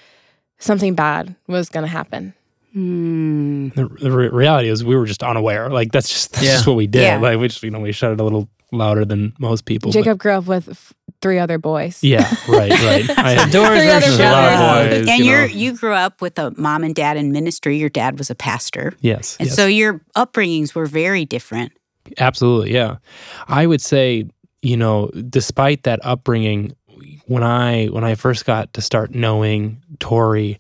something 0.64 0.96
bad 0.96 1.36
was 1.48 1.70
going 1.70 1.84
to 1.86 1.92
happen. 1.92 2.34
Hmm. 2.74 3.68
the, 3.70 3.88
the 4.02 4.12
re- 4.12 4.30
reality 4.30 4.68
is 4.68 4.84
we 4.84 4.96
were 4.96 5.06
just 5.06 5.22
unaware 5.22 5.70
like 5.70 5.92
that's 5.92 6.10
just 6.10 6.32
that's 6.34 6.44
Yeah. 6.44 6.54
just 6.54 6.66
what 6.66 6.76
we 6.76 6.88
did 6.88 7.04
Yeah. 7.04 7.18
like 7.20 7.38
we 7.38 7.48
just 7.48 7.62
you 7.62 7.70
know 7.70 7.80
we 7.80 7.92
shut 7.92 8.12
it 8.14 8.20
a 8.20 8.24
little 8.24 8.50
louder 8.72 9.06
than 9.06 9.32
most 9.38 9.66
people 9.66 9.92
but- 9.92 10.00
Jacob 10.00 10.18
grew 10.18 10.32
up 10.32 10.48
with 10.48 10.70
f- 10.70 10.92
three 11.22 11.38
other 11.38 11.60
boys. 11.60 12.00
yeah 12.04 12.28
right 12.48 12.72
right 12.72 13.08
I 13.16 13.30
had 13.36 13.52
Doors 13.52 13.78
Three 13.80 13.90
other 13.92 14.08
a 14.08 14.10
shut. 14.10 14.20
lot 14.22 14.52
of 14.54 14.58
brothers. 14.58 15.00
boys, 15.02 15.08
And 15.10 15.20
you 15.24 15.30
you're 15.32 15.48
know. 15.48 15.54
you 15.54 15.74
grew 15.78 15.94
up 15.94 16.20
with 16.20 16.40
a 16.40 16.52
mom 16.58 16.84
and 16.84 16.96
dad 16.96 17.16
in 17.16 17.32
ministry. 17.32 17.78
Your 17.78 17.90
dad 17.90 18.18
was 18.18 18.32
a 18.32 18.36
pastor. 18.36 18.94
yes 19.02 19.38
And 19.40 19.48
yes. 19.50 19.56
so 19.56 19.68
your 19.68 20.02
upbringings 20.18 20.74
were 20.74 20.88
very 20.88 21.26
different. 21.26 21.74
Absolutely, 22.18 22.74
yeah. 22.74 22.96
I 23.48 23.68
would 23.68 23.82
say, 23.82 24.26
you 24.64 24.78
know, 24.78 25.10
despite 25.30 25.84
that 25.84 26.00
upbringing, 26.04 26.76
when 27.26 27.44
I 27.44 27.88
when 27.88 28.04
I 28.04 28.16
first 28.16 28.46
got 28.46 28.74
to 28.74 28.82
start 28.82 29.14
knowing 29.14 29.82
Tori, 30.00 30.60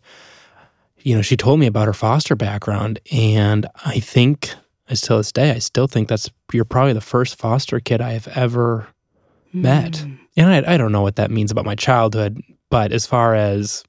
you 1.00 1.16
know, 1.16 1.22
she 1.22 1.38
told 1.38 1.60
me 1.60 1.68
about 1.68 1.88
her 1.88 1.94
foster 1.94 2.36
background, 2.36 3.00
and 3.12 3.68
I 3.86 4.00
think, 4.00 4.54
as 4.88 5.02
till 5.02 5.18
this 5.18 5.32
day, 5.32 5.52
I 5.52 5.60
still 5.60 5.88
think 5.88 6.08
that's 6.08 6.30
you're 6.52 6.66
probably 6.66 6.94
the 6.94 7.02
first 7.02 7.38
foster 7.38 7.80
kid 7.80 8.02
I 8.02 8.14
have 8.14 8.28
ever 8.30 8.88
met, 9.52 9.98
hmm. 9.98 10.16
and 10.38 10.50
I 10.50 10.74
I 10.74 10.78
don't 10.78 10.92
know 10.92 11.02
what 11.02 11.18
that 11.18 11.32
means 11.32 11.52
about 11.52 11.66
my 11.66 11.76
childhood, 11.76 12.42
but 12.70 12.92
as 12.92 13.06
far 13.06 13.36
as 13.36 13.84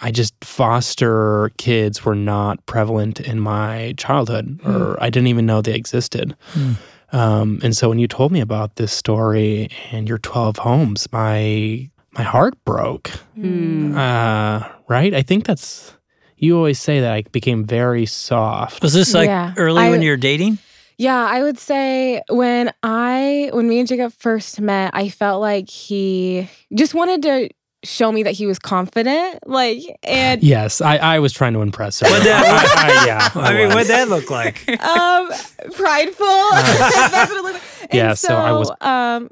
I 0.00 0.10
just 0.10 0.34
foster 0.44 1.50
kids 1.56 2.04
were 2.04 2.14
not 2.14 2.64
prevalent 2.66 3.20
in 3.20 3.40
my 3.40 3.94
childhood, 3.96 4.60
hmm. 4.62 4.70
or 4.70 5.02
I 5.02 5.10
didn't 5.10 5.28
even 5.28 5.46
know 5.46 5.62
they 5.62 5.74
existed. 5.74 6.36
Hmm. 6.48 6.72
Um, 7.14 7.60
and 7.62 7.76
so 7.76 7.88
when 7.88 7.98
you 8.00 8.08
told 8.08 8.32
me 8.32 8.40
about 8.40 8.74
this 8.76 8.92
story 8.92 9.68
and 9.92 10.08
your 10.08 10.18
12 10.18 10.58
homes, 10.58 11.06
my 11.12 11.88
my 12.18 12.22
heart 12.24 12.54
broke. 12.64 13.08
Hmm. 13.34 13.96
Uh, 13.96 14.68
right? 14.88 15.14
I 15.14 15.22
think 15.22 15.46
that's 15.46 15.94
you 16.36 16.56
always 16.56 16.78
say 16.78 17.00
that 17.00 17.12
I 17.12 17.22
became 17.32 17.64
very 17.64 18.06
soft. 18.06 18.82
Was 18.82 18.92
this 18.92 19.14
like 19.14 19.28
Yeah. 19.28 19.54
early 19.56 19.88
when 19.90 20.02
you 20.02 20.10
were 20.10 20.16
dating? 20.16 20.58
Yeah, 20.98 21.24
I 21.26 21.42
would 21.42 21.58
say 21.58 22.20
when 22.28 22.72
I 22.82 23.50
when 23.52 23.68
me 23.68 23.78
and 23.78 23.88
Jacob 23.88 24.12
first 24.18 24.60
met, 24.60 24.90
I 24.94 25.08
felt 25.08 25.40
like 25.40 25.68
he 25.70 26.48
just 26.74 26.94
wanted 26.94 27.22
to 27.22 27.48
show 27.84 28.10
me 28.12 28.22
that 28.24 28.32
he 28.32 28.46
was 28.46 28.58
confident. 28.58 29.46
Like 29.46 29.78
and 30.02 30.42
Yes, 30.54 30.80
I, 30.80 30.96
I 30.96 31.18
was 31.20 31.32
trying 31.32 31.52
to 31.54 31.60
impress 31.62 32.00
her. 32.00 32.06
That- 32.08 32.74
I, 32.76 33.02
I- 33.02 33.06
yeah, 33.06 33.30
I 33.34 33.54
mean, 33.54 33.66
was. 33.68 33.74
what'd 33.76 33.90
that 33.90 34.08
look 34.08 34.30
like? 34.30 34.68
um 34.84 35.30
prideful. 35.72 36.26
That's 36.26 37.30
what 37.30 37.38
it 37.38 37.42
looked 37.42 37.54
like. 37.54 37.62
And 37.90 37.94
Yeah, 37.94 38.14
so 38.14 38.34
I 38.36 38.52
was- 38.52 38.70
um 38.80 39.30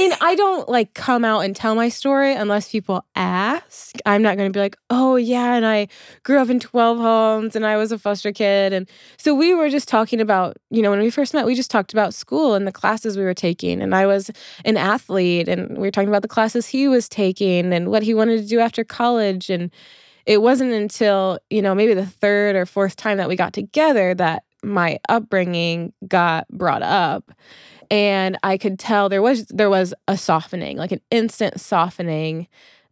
and 0.00 0.14
I 0.22 0.34
don't 0.34 0.66
like 0.66 0.94
come 0.94 1.26
out 1.26 1.40
and 1.40 1.54
tell 1.54 1.74
my 1.74 1.90
story 1.90 2.34
unless 2.34 2.70
people 2.72 3.04
ask. 3.14 3.96
I'm 4.06 4.22
not 4.22 4.38
going 4.38 4.50
to 4.50 4.56
be 4.56 4.60
like, 4.60 4.76
"Oh 4.88 5.16
yeah, 5.16 5.54
and 5.54 5.66
I 5.66 5.88
grew 6.22 6.38
up 6.38 6.48
in 6.48 6.58
12 6.58 6.96
homes 6.98 7.54
and 7.54 7.66
I 7.66 7.76
was 7.76 7.92
a 7.92 7.98
foster 7.98 8.32
kid." 8.32 8.72
And 8.72 8.88
so 9.18 9.34
we 9.34 9.52
were 9.52 9.68
just 9.68 9.88
talking 9.88 10.18
about, 10.20 10.56
you 10.70 10.80
know, 10.80 10.90
when 10.90 11.00
we 11.00 11.10
first 11.10 11.34
met, 11.34 11.44
we 11.44 11.54
just 11.54 11.70
talked 11.70 11.92
about 11.92 12.14
school 12.14 12.54
and 12.54 12.66
the 12.66 12.72
classes 12.72 13.18
we 13.18 13.24
were 13.24 13.34
taking 13.34 13.82
and 13.82 13.94
I 13.94 14.06
was 14.06 14.30
an 14.64 14.78
athlete 14.78 15.48
and 15.48 15.76
we 15.76 15.86
were 15.86 15.90
talking 15.90 16.08
about 16.08 16.22
the 16.22 16.28
classes 16.28 16.66
he 16.66 16.88
was 16.88 17.06
taking 17.06 17.70
and 17.72 17.90
what 17.90 18.02
he 18.02 18.14
wanted 18.14 18.40
to 18.40 18.46
do 18.46 18.58
after 18.58 18.84
college 18.84 19.50
and 19.50 19.70
it 20.24 20.40
wasn't 20.40 20.72
until, 20.72 21.38
you 21.50 21.60
know, 21.60 21.74
maybe 21.74 21.92
the 21.92 22.06
third 22.06 22.56
or 22.56 22.64
fourth 22.64 22.96
time 22.96 23.18
that 23.18 23.28
we 23.28 23.36
got 23.36 23.52
together 23.52 24.14
that 24.14 24.44
my 24.62 24.98
upbringing 25.08 25.92
got 26.06 26.46
brought 26.48 26.82
up 26.82 27.32
and 27.90 28.38
I 28.42 28.56
could 28.56 28.78
tell 28.78 29.08
there 29.08 29.22
was 29.22 29.46
there 29.46 29.70
was 29.70 29.92
a 30.08 30.16
softening, 30.16 30.76
like 30.76 30.92
an 30.92 31.00
instant 31.10 31.60
softening. 31.60 32.46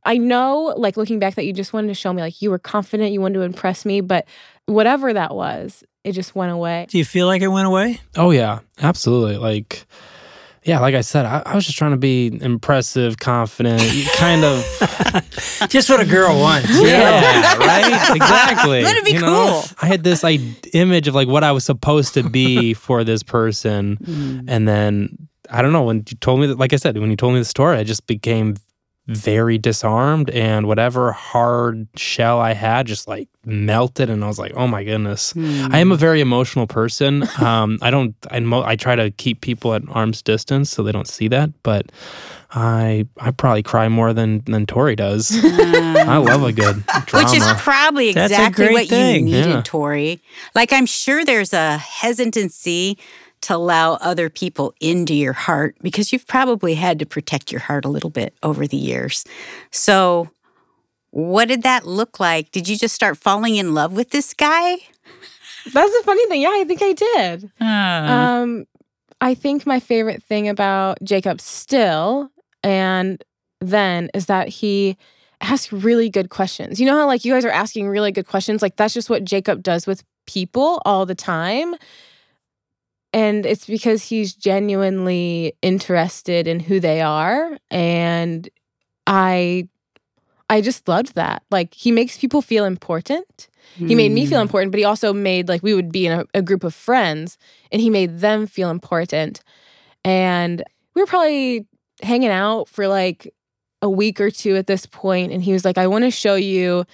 I 0.05 0.17
know, 0.17 0.75
like 0.77 0.97
looking 0.97 1.19
back, 1.19 1.35
that 1.35 1.45
you 1.45 1.53
just 1.53 1.73
wanted 1.73 1.89
to 1.89 1.95
show 1.95 2.13
me, 2.13 2.23
like 2.23 2.41
you 2.41 2.51
were 2.51 2.59
confident, 2.59 3.13
you 3.13 3.21
wanted 3.21 3.35
to 3.35 3.43
impress 3.43 3.85
me, 3.85 4.01
but 4.01 4.27
whatever 4.67 5.13
that 5.13 5.35
was, 5.35 5.85
it 6.05 6.13
just 6.13 6.35
went 6.35 6.53
away. 6.53 6.87
Do 6.89 6.99
you 6.99 7.05
feel 7.05 7.27
like 7.27 7.43
it 7.43 7.49
went 7.49 7.67
away? 7.67 8.01
Oh 8.17 8.31
yeah, 8.31 8.61
absolutely. 8.81 9.37
Like, 9.37 9.87
yeah, 10.65 10.81
like 10.81 10.95
I 10.95 11.01
said, 11.01 11.25
I, 11.27 11.43
I 11.47 11.55
was 11.55 11.65
just 11.67 11.79
trying 11.79 11.93
to 11.93 11.97
be 11.97 12.39
impressive, 12.43 13.19
confident, 13.19 13.81
kind 14.17 14.45
of. 14.45 14.65
Just 15.69 15.89
what 15.91 16.01
a 16.01 16.05
girl 16.07 16.39
wants. 16.39 16.69
you 16.69 16.83
know? 16.83 16.89
Yeah, 16.89 17.57
right. 17.59 18.17
Exactly. 18.17 18.83
Let 18.83 18.97
it 18.97 19.05
be 19.05 19.13
You 19.13 19.21
know, 19.21 19.63
cool. 19.67 19.77
I 19.81 19.87
had 19.87 20.03
this 20.05 20.23
like 20.23 20.41
image 20.75 21.09
of 21.09 21.15
like 21.15 21.29
what 21.29 21.43
I 21.45 21.53
was 21.53 21.65
supposed 21.65 22.15
to 22.15 22.29
be 22.29 22.75
for 22.87 23.05
this 23.05 23.23
person, 23.23 23.97
Hmm. 24.05 24.41
and 24.49 24.67
then 24.69 25.29
I 25.51 25.63
don't 25.63 25.73
know 25.73 25.83
when 25.85 25.99
you 25.99 26.17
told 26.21 26.41
me 26.41 26.47
that. 26.49 26.59
Like 26.59 26.73
I 26.73 26.77
said, 26.77 26.99
when 26.99 27.11
you 27.11 27.17
told 27.17 27.33
me 27.35 27.39
the 27.39 27.45
story, 27.45 27.77
I 27.79 27.85
just 27.85 28.07
became 28.07 28.57
very 29.09 29.57
disarmed 29.59 30.29
and 30.31 30.67
whatever 30.67 31.13
hard 31.13 31.89
shell 31.97 32.41
I 32.41 32.53
had 32.53 32.87
just 32.87 33.09
like 33.09 33.27
melted 33.45 34.11
and 34.11 34.23
I 34.23 34.27
was 34.29 34.39
like, 34.39 34.53
"Oh 34.55 34.67
my 34.69 34.85
goodness." 34.85 35.33
Hmm. 35.33 35.67
I 35.73 35.79
am 35.79 35.91
a 35.93 35.97
very 35.97 36.21
emotional 36.21 36.67
person. 36.67 37.27
Um, 37.41 37.79
I 37.81 37.91
don't 37.91 38.15
I 38.31 38.41
mo- 38.41 38.63
I 38.65 38.77
try 38.77 38.95
to 38.97 39.11
keep 39.11 39.41
people 39.41 39.73
at 39.75 39.83
arm's 39.89 40.21
distance 40.23 40.69
so 40.71 40.83
they 40.83 40.93
don't 40.93 41.09
see 41.09 41.29
that, 41.29 41.51
but 41.63 41.91
I 42.51 43.07
I 43.19 43.31
probably 43.31 43.63
cry 43.63 43.89
more 43.89 44.13
than 44.13 44.43
than 44.45 44.67
Tori 44.67 44.97
does. 44.97 45.31
I 45.43 46.17
love 46.19 46.43
a 46.43 46.53
good 46.53 46.85
drama. 47.07 47.07
Which 47.31 47.37
is 47.37 47.47
probably 47.59 48.11
exactly 48.11 48.71
what 48.73 48.89
thing. 48.89 49.29
you 49.29 49.37
needed, 49.37 49.51
Yeah. 49.51 49.63
Tori. 49.65 50.21
Like, 50.55 50.73
I'm 50.73 50.87
sure 50.87 51.25
there's 51.25 51.53
a 51.53 51.79
hesitancy 51.79 52.99
to 53.43 53.55
allow 53.57 53.95
other 53.95 54.29
people 54.29 54.75
into 54.81 55.15
your 55.15 55.33
heart 55.33 55.77
because 55.83 56.13
you've 56.13 56.27
probably 56.27 56.75
had 56.75 56.99
to 56.99 57.07
protect 57.07 57.51
your 57.53 57.61
heart 57.61 57.85
a 57.85 57.89
little 57.89 58.11
bit 58.11 58.35
over 58.43 58.67
the 58.67 58.77
years. 58.77 59.25
So, 59.71 60.29
what 61.11 61.49
did 61.49 61.63
that 61.63 61.87
look 61.87 62.21
like? 62.21 62.51
Did 62.51 62.69
you 62.69 62.77
just 62.77 62.95
start 62.95 63.17
falling 63.17 63.57
in 63.57 63.75
love 63.75 63.93
with 63.93 64.11
this 64.11 64.35
guy? 64.35 64.77
That's 65.73 65.99
the 65.99 66.03
funny 66.05 66.27
thing. 66.27 66.43
Yeah, 66.43 66.51
I 66.53 66.65
think 66.65 66.83
I 66.83 66.93
did. 66.93 67.51
Uh, 67.61 67.65
Um, 67.65 68.67
I 69.21 69.35
think 69.35 69.67
my 69.67 69.81
favorite 69.81 70.23
thing 70.23 70.49
about 70.49 70.99
Jacob 71.03 71.41
still 71.41 72.31
and 72.63 73.23
then 73.61 74.11
is 74.15 74.27
that 74.27 74.49
he 74.49 74.97
asks 75.41 75.73
really 75.73 76.09
good 76.09 76.31
questions. 76.31 76.79
You 76.81 76.87
know 76.87 76.97
how 76.97 77.07
like 77.07 77.25
you 77.25 77.33
guys 77.33 77.45
are 77.45 77.51
asking 77.51 77.89
really 77.89 78.13
good 78.13 78.27
questions? 78.27 78.63
Like 78.63 78.77
that's 78.77 78.95
just 78.95 79.11
what 79.11 79.25
Jacob 79.25 79.63
does 79.63 79.87
with 79.87 80.05
people 80.27 80.81
all 80.85 81.07
the 81.07 81.15
time. 81.15 81.75
And 83.13 83.47
it's 83.47 83.67
because 83.67 84.05
he's 84.05 84.35
genuinely 84.35 85.55
interested 85.63 86.47
in 86.47 86.61
who 86.61 86.81
they 86.81 87.01
are 87.01 87.59
and 87.71 88.49
I 89.07 89.69
I 90.51 90.61
just 90.61 90.89
loved 90.89 91.15
that. 91.15 91.43
Like 91.51 91.75
he 91.75 91.93
makes 91.93 92.19
people 92.19 92.43
feel 92.43 92.65
important 92.65 93.49
he 93.87 93.95
made 93.95 94.13
me 94.13 94.25
Hmm. 94.25 94.31
feel 94.31 94.41
important, 94.41 94.73
but 94.73 94.79
he 94.79 94.85
also 94.85 95.13
made 95.13 95.49
like 95.49 95.63
we 95.63 95.75
would 95.75 95.93
be 95.93 96.07
in 96.07 96.21
a, 96.21 96.25
a 96.35 96.43
group 96.43 96.65
of 96.65 96.75
friends 96.75 97.37
and 97.71 97.83
he 97.83 97.91
made 97.91 98.21
them 98.21 98.47
feel 98.47 98.71
important. 98.71 99.43
And 100.05 100.63
we 100.95 101.03
were 101.03 101.07
probably 101.07 101.67
hanging 102.03 102.31
out 102.31 102.69
for 102.69 102.89
like 102.89 103.33
a 103.83 103.91
week 103.91 104.21
or 104.21 104.31
two 104.31 104.57
at 104.57 104.67
this 104.67 104.87
point, 104.87 105.33
And 105.33 105.43
he 105.43 105.53
was 105.53 105.65
like, 105.65 105.79
I 105.79 105.87
want 105.87 106.05
to 106.05 106.11
show 106.11 106.35
you 106.35 106.85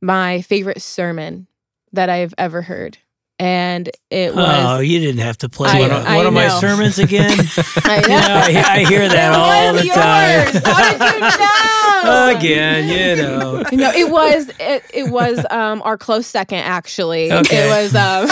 my 0.00 0.42
favorite 0.42 0.82
sermon 0.82 1.46
that 1.92 2.08
I've 2.10 2.34
ever 2.38 2.62
heard. 2.62 2.98
And 3.40 3.88
it 4.10 4.34
was, 4.34 4.64
Oh, 4.66 4.80
you 4.80 4.98
didn't 4.98 5.20
have 5.20 5.38
to 5.38 5.48
play 5.48 5.70
I- 5.70 5.80
one, 5.80 5.90
of, 5.92 6.04
one 6.04 6.26
of 6.26 6.32
my 6.32 6.48
sermons 6.48 6.98
again. 7.06 7.38
I 7.84 8.00
know. 8.00 8.16
I, 8.18 8.64
I 8.68 8.84
hear 8.84 9.08
that 9.08 9.32
all 9.34 9.74
the 9.74 9.84
yours. 9.86 9.96
time. 9.96 10.62
How 10.74 10.92
did 10.92 11.14
you 11.14 11.20
know? 12.04 12.36
Again, 12.36 13.16
you 13.16 13.22
know. 13.22 13.62
No, 13.72 13.90
it 13.92 14.10
was 14.10 14.50
it, 14.58 14.82
it 14.92 15.10
was 15.10 15.44
um 15.50 15.82
our 15.82 15.96
close 15.96 16.26
second 16.26 16.58
actually. 16.60 17.30
Okay. 17.32 17.66
It 17.66 17.68
was 17.68 17.94
um 17.94 18.26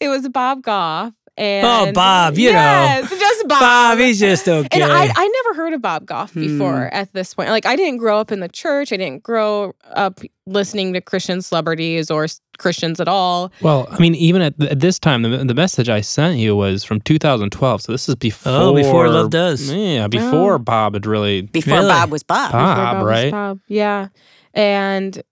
it 0.00 0.08
was 0.08 0.28
Bob 0.28 0.62
Goff 0.62 1.12
and 1.36 1.66
Oh, 1.66 1.92
Bob, 1.92 2.36
you 2.36 2.48
know. 2.52 2.58
yes, 2.58 3.08
just 3.10 3.48
Bob. 3.48 3.60
Bob, 3.60 3.98
he's 3.98 4.20
just 4.20 4.46
okay. 4.48 4.68
and 4.72 4.84
I, 4.84 5.10
I 5.14 5.28
never 5.28 5.54
heard 5.56 5.72
of 5.72 5.80
Bob 5.82 6.04
Goff 6.06 6.34
before 6.34 6.88
Hmm. 6.88 6.94
at 6.96 7.12
this 7.14 7.34
point. 7.34 7.48
Like 7.50 7.66
I 7.66 7.74
didn't 7.76 7.98
grow 7.98 8.18
up 8.18 8.30
in 8.32 8.40
the 8.40 8.48
church. 8.48 8.92
I 8.92 8.96
didn't 8.96 9.22
grow 9.22 9.74
up 9.92 10.20
listening 10.46 10.92
to 10.92 11.00
Christian 11.00 11.40
celebrities 11.40 12.10
or 12.10 12.26
Christians 12.58 13.00
at 13.00 13.08
all. 13.08 13.50
Well, 13.62 13.86
I 13.90 13.98
mean, 13.98 14.14
even 14.16 14.42
at, 14.42 14.58
th- 14.58 14.72
at 14.72 14.80
this 14.80 14.98
time, 14.98 15.22
the, 15.22 15.30
the 15.44 15.54
message 15.54 15.88
I 15.88 16.00
sent 16.00 16.36
you 16.38 16.54
was 16.54 16.84
from 16.84 17.00
2012. 17.00 17.82
So 17.82 17.92
this 17.92 18.08
is 18.08 18.14
before. 18.16 18.52
Oh, 18.52 18.74
before 18.74 19.08
Love 19.08 19.30
Does. 19.30 19.70
Yeah, 19.70 20.08
before 20.08 20.54
Oh. 20.54 20.58
Bob 20.58 20.94
had 20.94 21.06
really. 21.06 21.42
Before 21.42 21.74
Really? 21.78 21.88
Bob 21.88 22.10
was 22.10 22.22
Bob. 22.22 22.52
Bob. 22.52 22.76
before 22.96 23.04
was 23.06 23.10
right? 23.22 23.30
Bob. 23.32 23.60
Yeah. 23.68 24.08
And 24.54 25.22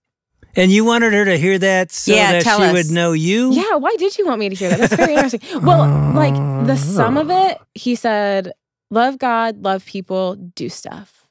and 0.56 0.70
you 0.70 0.84
wanted 0.84 1.12
her 1.12 1.24
to 1.24 1.36
hear 1.38 1.58
that 1.58 1.92
so 1.92 2.14
Yeah, 2.14 2.32
that 2.32 2.42
tell 2.42 2.58
she 2.58 2.64
us. 2.64 2.72
would 2.72 2.90
know 2.90 3.12
you? 3.12 3.52
Yeah, 3.52 3.76
why 3.76 3.94
did 3.98 4.16
you 4.18 4.26
want 4.26 4.40
me 4.40 4.48
to 4.48 4.54
hear 4.54 4.68
that? 4.70 4.78
That's 4.78 4.94
very 4.94 5.14
interesting. 5.14 5.40
Well, 5.62 5.86
like 6.14 6.34
the 6.66 6.76
sum 6.76 7.16
of 7.16 7.30
it, 7.30 7.58
he 7.74 7.94
said, 7.94 8.52
love 8.90 9.18
God, 9.18 9.62
love 9.62 9.84
people, 9.86 10.34
do 10.36 10.68
stuff. 10.68 11.26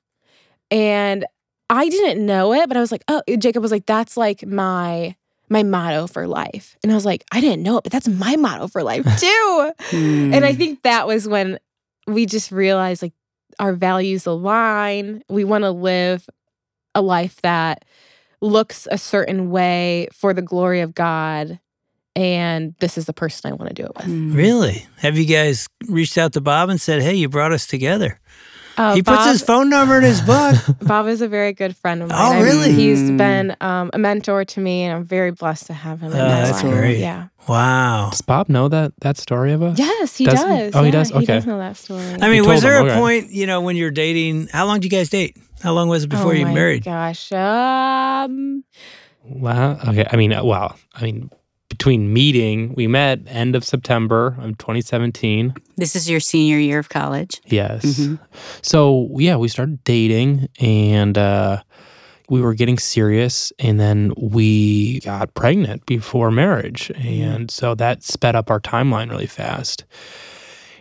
And 0.72 1.26
I 1.70 1.90
didn't 1.90 2.26
know 2.26 2.54
it, 2.54 2.68
but 2.68 2.78
I 2.78 2.80
was 2.80 2.92
like, 2.92 3.04
oh, 3.08 3.22
Jacob 3.38 3.62
was 3.62 3.72
like, 3.72 3.86
that's 3.86 4.18
like 4.18 4.46
my 4.46 5.16
my 5.52 5.64
motto 5.64 6.06
for 6.06 6.28
life. 6.28 6.78
And 6.84 6.92
I 6.92 6.96
was 6.96 7.06
like, 7.06 7.24
I 7.32 7.42
didn't 7.42 7.64
know 7.64 7.78
it, 7.78 7.84
but 7.84 7.92
that's 7.92 8.08
my 8.08 8.36
motto 8.36 8.68
for 8.68 8.84
life 8.84 9.04
too. 9.20 9.72
Hmm. 9.90 10.32
And 10.34 10.46
I 10.46 10.54
think 10.54 10.84
that 10.84 11.08
was 11.08 11.28
when 11.28 11.58
we 12.06 12.28
just 12.28 12.52
realized 12.52 13.02
like 13.02 13.14
our 13.58 13.74
values 13.74 14.28
align. 14.28 15.24
We 15.28 15.44
want 15.44 15.64
to 15.64 15.72
live 15.72 16.30
a 16.94 17.02
life 17.02 17.42
that 17.42 17.84
looks 18.41 18.88
a 18.91 18.97
certain 18.97 19.49
way 19.49 20.08
for 20.13 20.34
the 20.34 20.41
glory 20.41 20.82
of 20.82 20.93
God. 20.95 21.60
And 22.15 22.75
this 22.80 22.97
is 22.97 23.06
the 23.06 23.13
person 23.13 23.52
I 23.52 23.56
want 23.56 23.69
to 23.69 23.73
do 23.73 23.86
it 23.86 23.95
with. 23.95 24.06
Hmm. 24.06 24.34
Really? 24.34 24.86
Have 24.97 25.17
you 25.17 25.25
guys 25.25 25.67
reached 25.88 26.17
out 26.17 26.34
to 26.34 26.41
Bob 26.41 26.69
and 26.69 26.82
said, 26.82 27.02
hey, 27.02 27.13
you 27.15 27.30
brought 27.30 27.52
us 27.54 27.65
together? 27.67 28.19
Uh, 28.78 28.95
he 28.95 29.04
puts 29.04 29.25
his 29.25 29.41
phone 29.41 29.69
number 29.69 29.97
in 29.97 30.04
his 30.04 30.21
book. 30.21 30.56
Bob 30.82 31.08
is 31.08 31.21
a 31.21 31.28
very 31.28 31.52
good 31.54 31.75
friend 31.75 32.02
of 32.02 32.10
mine. 32.10 32.17
Oh, 32.17 32.32
I'm- 32.36 32.43
really? 32.43 32.71
He's 32.71 32.99
Mm. 33.12 33.17
been 33.17 33.56
um, 33.62 33.89
a 33.93 33.99
mentor 33.99 34.45
to 34.45 34.60
me, 34.62 34.84
and 34.84 34.95
I'm 34.95 35.04
very 35.04 35.32
blessed 35.32 35.67
to 35.67 35.73
have 35.73 35.99
him 36.02 36.12
in 36.13 36.17
Oh, 36.17 36.28
that's 36.28 36.63
life. 36.63 36.73
great. 36.73 36.99
Yeah. 36.99 37.28
wow. 37.47 38.08
Does 38.10 38.21
Bob 38.21 38.47
know 38.47 38.69
that 38.69 38.93
that 39.02 39.17
story 39.17 39.52
of 39.52 39.62
us? 39.62 39.78
Yes, 39.78 40.15
he 40.15 40.23
Does 40.25 40.39
he? 40.39 40.45
does. 40.47 40.75
Oh, 40.75 40.80
he 40.80 40.86
Yeah, 40.88 40.91
does? 40.91 41.10
He 41.10 41.15
Okay. 41.17 41.25
does 41.25 41.45
know 41.45 41.58
that 41.60 41.75
story. 41.78 42.06
I 42.21 42.30
mean, 42.30 42.45
was 42.47 42.62
there 42.62 42.80
him, 42.80 42.88
a 42.88 42.89
okay. 42.91 42.99
point, 42.99 43.32
you 43.32 43.45
know, 43.47 43.60
when 43.62 43.75
you're 43.75 43.91
dating? 43.91 44.47
How 44.47 44.65
long 44.65 44.80
do 44.80 44.86
you 44.86 44.89
guys 44.91 45.10
date? 45.10 45.36
How 45.62 45.74
long 45.74 45.89
was 45.89 46.06
it 46.06 46.08
before 46.08 46.32
oh 46.32 46.36
you 46.36 46.45
my 46.45 46.54
married? 46.54 46.84
Gosh, 46.86 47.32
um, 47.32 48.63
Wow. 49.26 49.78
Okay. 49.88 50.08
I 50.10 50.15
mean, 50.15 50.34
uh, 50.34 50.43
well, 50.43 50.78
I 50.95 51.04
mean, 51.04 51.30
between 51.69 52.12
meeting, 52.12 52.74
we 52.76 52.88
met 52.88 53.19
end 53.28 53.56
of 53.56 53.63
September 53.63 54.36
of 54.39 54.58
2017. 54.58 55.54
This 55.78 55.95
is 55.95 56.10
your 56.10 56.19
senior 56.19 56.58
year 56.58 56.80
of 56.80 56.89
college. 56.89 57.41
Yes. 57.45 57.86
Mhm. 57.86 58.19
So 58.62 59.10
yeah, 59.17 59.36
we 59.36 59.48
started 59.48 59.84
dating 59.84 60.48
and 60.60 61.17
uh, 61.17 61.62
we 62.30 62.41
were 62.41 62.54
getting 62.54 62.78
serious, 62.78 63.52
and 63.60 63.80
then 63.80 64.13
we 64.17 65.00
got 65.02 65.34
pregnant 65.34 65.86
before 65.88 66.30
marriage, 66.32 66.91
and 66.95 67.50
so 67.50 67.74
that 67.76 68.04
sped 68.04 68.36
up 68.36 68.52
our 68.52 68.60
timeline 68.60 69.10
really 69.10 69.26
fast. 69.26 69.84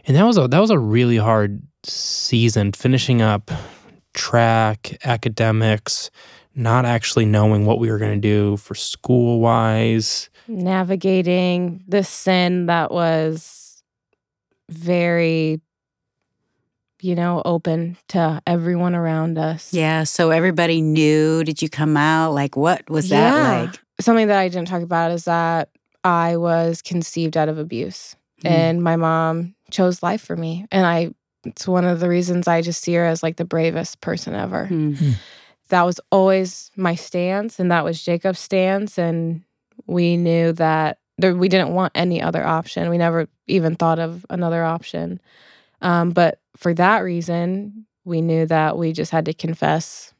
And 0.06 0.16
that 0.16 0.24
was 0.24 0.36
a 0.38 0.46
that 0.48 0.58
was 0.60 0.70
a 0.70 0.78
really 0.78 1.16
hard 1.16 1.62
season, 1.84 2.72
finishing 2.72 3.22
up 3.22 3.50
track, 4.18 4.98
academics, 5.04 6.10
not 6.54 6.84
actually 6.84 7.24
knowing 7.24 7.64
what 7.64 7.78
we 7.78 7.90
were 7.90 7.98
going 7.98 8.20
to 8.20 8.28
do 8.28 8.56
for 8.58 8.74
school 8.74 9.40
wise. 9.40 10.28
navigating 10.50 11.84
the 11.86 12.02
sin 12.02 12.66
that 12.66 12.90
was 12.90 13.82
very, 14.70 15.60
you 17.02 17.14
know, 17.14 17.42
open 17.44 17.96
to 18.08 18.42
everyone 18.46 18.94
around 18.94 19.38
us. 19.38 19.72
Yeah. 19.74 20.04
So 20.04 20.30
everybody 20.30 20.80
knew. 20.80 21.44
Did 21.44 21.60
you 21.62 21.68
come 21.68 21.96
out? 21.98 22.32
Like, 22.32 22.56
what 22.56 22.88
was 22.88 23.10
Yeah. 23.10 23.30
that 23.30 23.60
like? 23.66 23.80
Something 24.00 24.28
that 24.28 24.38
I 24.38 24.48
didn't 24.48 24.68
talk 24.68 24.82
about 24.82 25.10
is 25.10 25.24
that 25.26 25.68
I 26.02 26.36
was 26.38 26.80
conceived 26.82 27.36
out 27.36 27.48
of 27.50 27.58
abuse, 27.58 28.16
Mm. 28.42 28.50
and 28.50 28.82
my 28.82 28.96
mom 28.96 29.54
chose 29.70 30.02
life 30.02 30.22
for 30.22 30.34
me, 30.36 30.64
and 30.72 30.86
I. 30.86 31.10
It's 31.44 31.68
one 31.68 31.84
of 31.84 32.00
the 32.00 32.08
reasons 32.08 32.48
I 32.48 32.62
just 32.62 32.82
see 32.82 32.94
her 32.94 33.04
as 33.04 33.22
like 33.22 33.36
the 33.36 33.44
bravest 33.44 34.00
person 34.00 34.34
ever. 34.34 34.66
Hmm. 34.66 34.94
that 35.68 35.82
was 35.82 36.00
always 36.10 36.70
my 36.76 36.94
stance 36.94 37.60
and 37.60 37.70
that 37.70 37.84
was 37.84 38.02
Jacob's 38.02 38.40
stance 38.40 38.98
and 38.98 39.42
we 39.86 40.16
knew 40.16 40.52
that 40.54 40.98
there, 41.18 41.34
we 41.34 41.48
didn't 41.48 41.74
want 41.74 41.92
any 41.94 42.22
other 42.22 42.44
option. 42.46 42.88
We 42.88 42.98
never 42.98 43.28
even 43.46 43.74
thought 43.76 43.98
of 43.98 44.24
another 44.30 44.64
option. 44.64 45.20
Um, 45.82 46.10
but 46.10 46.40
for 46.56 46.72
that 46.74 47.00
reason, 47.00 47.86
we 48.04 48.20
knew 48.20 48.46
that 48.46 48.78
we 48.78 48.92
just 48.92 49.10
had 49.10 49.26
to 49.26 49.34
confess 49.34 50.14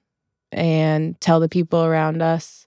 and 0.53 1.21
tell 1.21 1.41
the 1.41 1.49
people 1.49 1.85
around 1.85 2.23
us. 2.23 2.67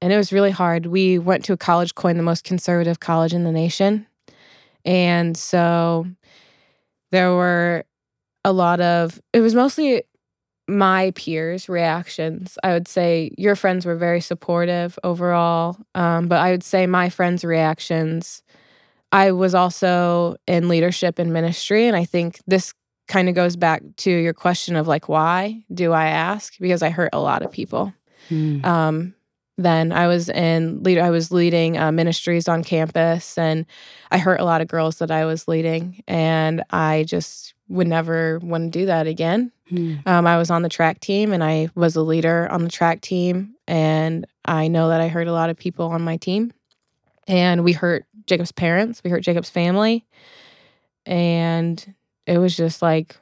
And 0.00 0.12
it 0.12 0.16
was 0.16 0.32
really 0.32 0.50
hard. 0.50 0.86
We 0.86 1.18
went 1.18 1.44
to 1.46 1.52
a 1.52 1.56
college 1.56 1.94
coined 1.94 2.18
the 2.18 2.24
most 2.24 2.44
conservative 2.44 3.00
college 3.00 3.34
in 3.34 3.44
the 3.44 3.52
nation. 3.52 4.06
And 4.84 5.36
so 5.36 6.06
there 7.10 7.32
were 7.32 7.84
a 8.44 8.52
lot 8.52 8.80
of, 8.80 9.20
it 9.32 9.40
was 9.40 9.54
mostly 9.54 10.02
my 10.68 11.12
peers' 11.12 11.68
reactions. 11.68 12.58
I 12.62 12.72
would 12.72 12.86
say 12.86 13.30
your 13.38 13.56
friends 13.56 13.86
were 13.86 13.96
very 13.96 14.20
supportive 14.20 14.98
overall, 15.02 15.78
um, 15.94 16.28
but 16.28 16.40
I 16.40 16.50
would 16.50 16.62
say 16.62 16.86
my 16.86 17.08
friends' 17.08 17.44
reactions. 17.44 18.42
I 19.10 19.32
was 19.32 19.54
also 19.54 20.36
in 20.46 20.68
leadership 20.68 21.18
and 21.18 21.32
ministry, 21.32 21.86
and 21.86 21.96
I 21.96 22.04
think 22.04 22.40
this 22.46 22.74
kind 23.08 23.30
of 23.30 23.34
goes 23.34 23.56
back 23.56 23.82
to 23.96 24.10
your 24.10 24.34
question 24.34 24.76
of 24.76 24.86
like, 24.86 25.08
why 25.08 25.64
do 25.72 25.92
I 25.92 26.08
ask? 26.08 26.58
Because 26.60 26.82
I 26.82 26.90
hurt 26.90 27.10
a 27.14 27.20
lot 27.20 27.42
of 27.42 27.50
people. 27.50 27.94
Hmm. 28.28 28.62
Um, 28.64 29.14
then 29.58 29.92
I 29.92 30.06
was 30.06 30.28
in 30.28 30.82
lead. 30.82 30.98
I 30.98 31.10
was 31.10 31.30
leading 31.30 31.76
uh, 31.76 31.92
ministries 31.92 32.48
on 32.48 32.64
campus, 32.64 33.36
and 33.36 33.66
I 34.10 34.18
hurt 34.18 34.40
a 34.40 34.44
lot 34.44 34.60
of 34.62 34.68
girls 34.68 34.98
that 34.98 35.10
I 35.10 35.24
was 35.26 35.46
leading, 35.48 36.02
and 36.08 36.62
I 36.70 37.04
just 37.06 37.54
would 37.68 37.88
never 37.88 38.38
want 38.38 38.72
to 38.72 38.78
do 38.78 38.86
that 38.86 39.06
again. 39.06 39.52
Mm. 39.70 40.06
Um, 40.06 40.26
I 40.26 40.38
was 40.38 40.48
on 40.50 40.62
the 40.62 40.70
track 40.70 41.00
team 41.00 41.34
and 41.34 41.44
I 41.44 41.68
was 41.74 41.94
a 41.96 42.00
leader 42.00 42.48
on 42.50 42.64
the 42.64 42.70
track 42.70 43.02
team. 43.02 43.56
And 43.66 44.26
I 44.46 44.68
know 44.68 44.88
that 44.88 45.02
I 45.02 45.08
hurt 45.08 45.26
a 45.28 45.32
lot 45.32 45.50
of 45.50 45.58
people 45.58 45.88
on 45.90 46.00
my 46.00 46.16
team. 46.16 46.54
And 47.26 47.64
we 47.64 47.72
hurt 47.72 48.06
Jacob's 48.26 48.52
parents, 48.52 49.02
we 49.04 49.10
hurt 49.10 49.20
Jacob's 49.20 49.50
family. 49.50 50.06
And 51.06 51.94
it 52.26 52.38
was 52.38 52.56
just 52.56 52.82
like 52.82 53.16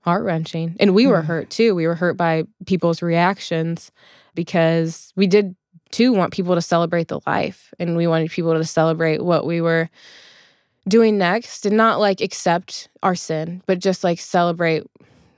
heart 0.00 0.24
wrenching. 0.24 0.76
And 0.78 0.94
we 0.94 1.06
were 1.06 1.22
Mm. 1.22 1.26
hurt 1.26 1.50
too. 1.50 1.74
We 1.74 1.86
were 1.86 1.94
hurt 1.94 2.16
by 2.18 2.44
people's 2.66 3.02
reactions 3.02 3.90
because 4.34 5.12
we 5.16 5.26
did 5.26 5.56
too 5.90 6.12
want 6.12 6.32
people 6.32 6.54
to 6.54 6.60
celebrate 6.62 7.08
the 7.08 7.20
life 7.26 7.72
and 7.78 7.96
we 7.96 8.06
wanted 8.06 8.30
people 8.30 8.54
to 8.54 8.64
celebrate 8.64 9.22
what 9.24 9.46
we 9.46 9.60
were 9.60 9.88
doing 10.88 11.18
next 11.18 11.66
and 11.66 11.76
not 11.76 11.98
like 12.00 12.20
accept 12.20 12.88
our 13.02 13.14
sin, 13.14 13.62
but 13.66 13.78
just 13.78 14.04
like 14.04 14.20
celebrate 14.20 14.84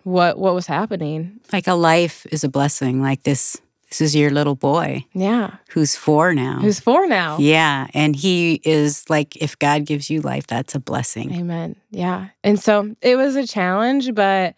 what 0.04 0.38
what 0.38 0.54
was 0.54 0.66
happening. 0.66 1.40
Like 1.52 1.66
a 1.66 1.74
life 1.74 2.26
is 2.30 2.44
a 2.44 2.48
blessing. 2.48 3.00
Like 3.02 3.22
this, 3.24 3.56
this 3.88 4.00
is 4.00 4.14
your 4.16 4.30
little 4.30 4.54
boy 4.54 5.04
Yeah. 5.14 5.56
who's 5.70 5.96
four 5.96 6.34
now. 6.34 6.58
Who's 6.60 6.80
four 6.80 7.06
now? 7.06 7.38
yeah, 7.38 7.86
and 7.94 8.14
he 8.16 8.60
is 8.64 9.08
like, 9.08 9.36
if 9.36 9.58
God 9.58 9.84
gives 9.86 10.10
you 10.10 10.20
life, 10.20 10.46
that's 10.46 10.74
a 10.74 10.80
blessing. 10.80 11.32
Amen. 11.32 11.76
Yeah. 11.90 12.28
And 12.44 12.58
so 12.60 12.94
it 13.02 13.16
was 13.16 13.36
a 13.36 13.46
challenge, 13.46 14.14
but 14.14 14.54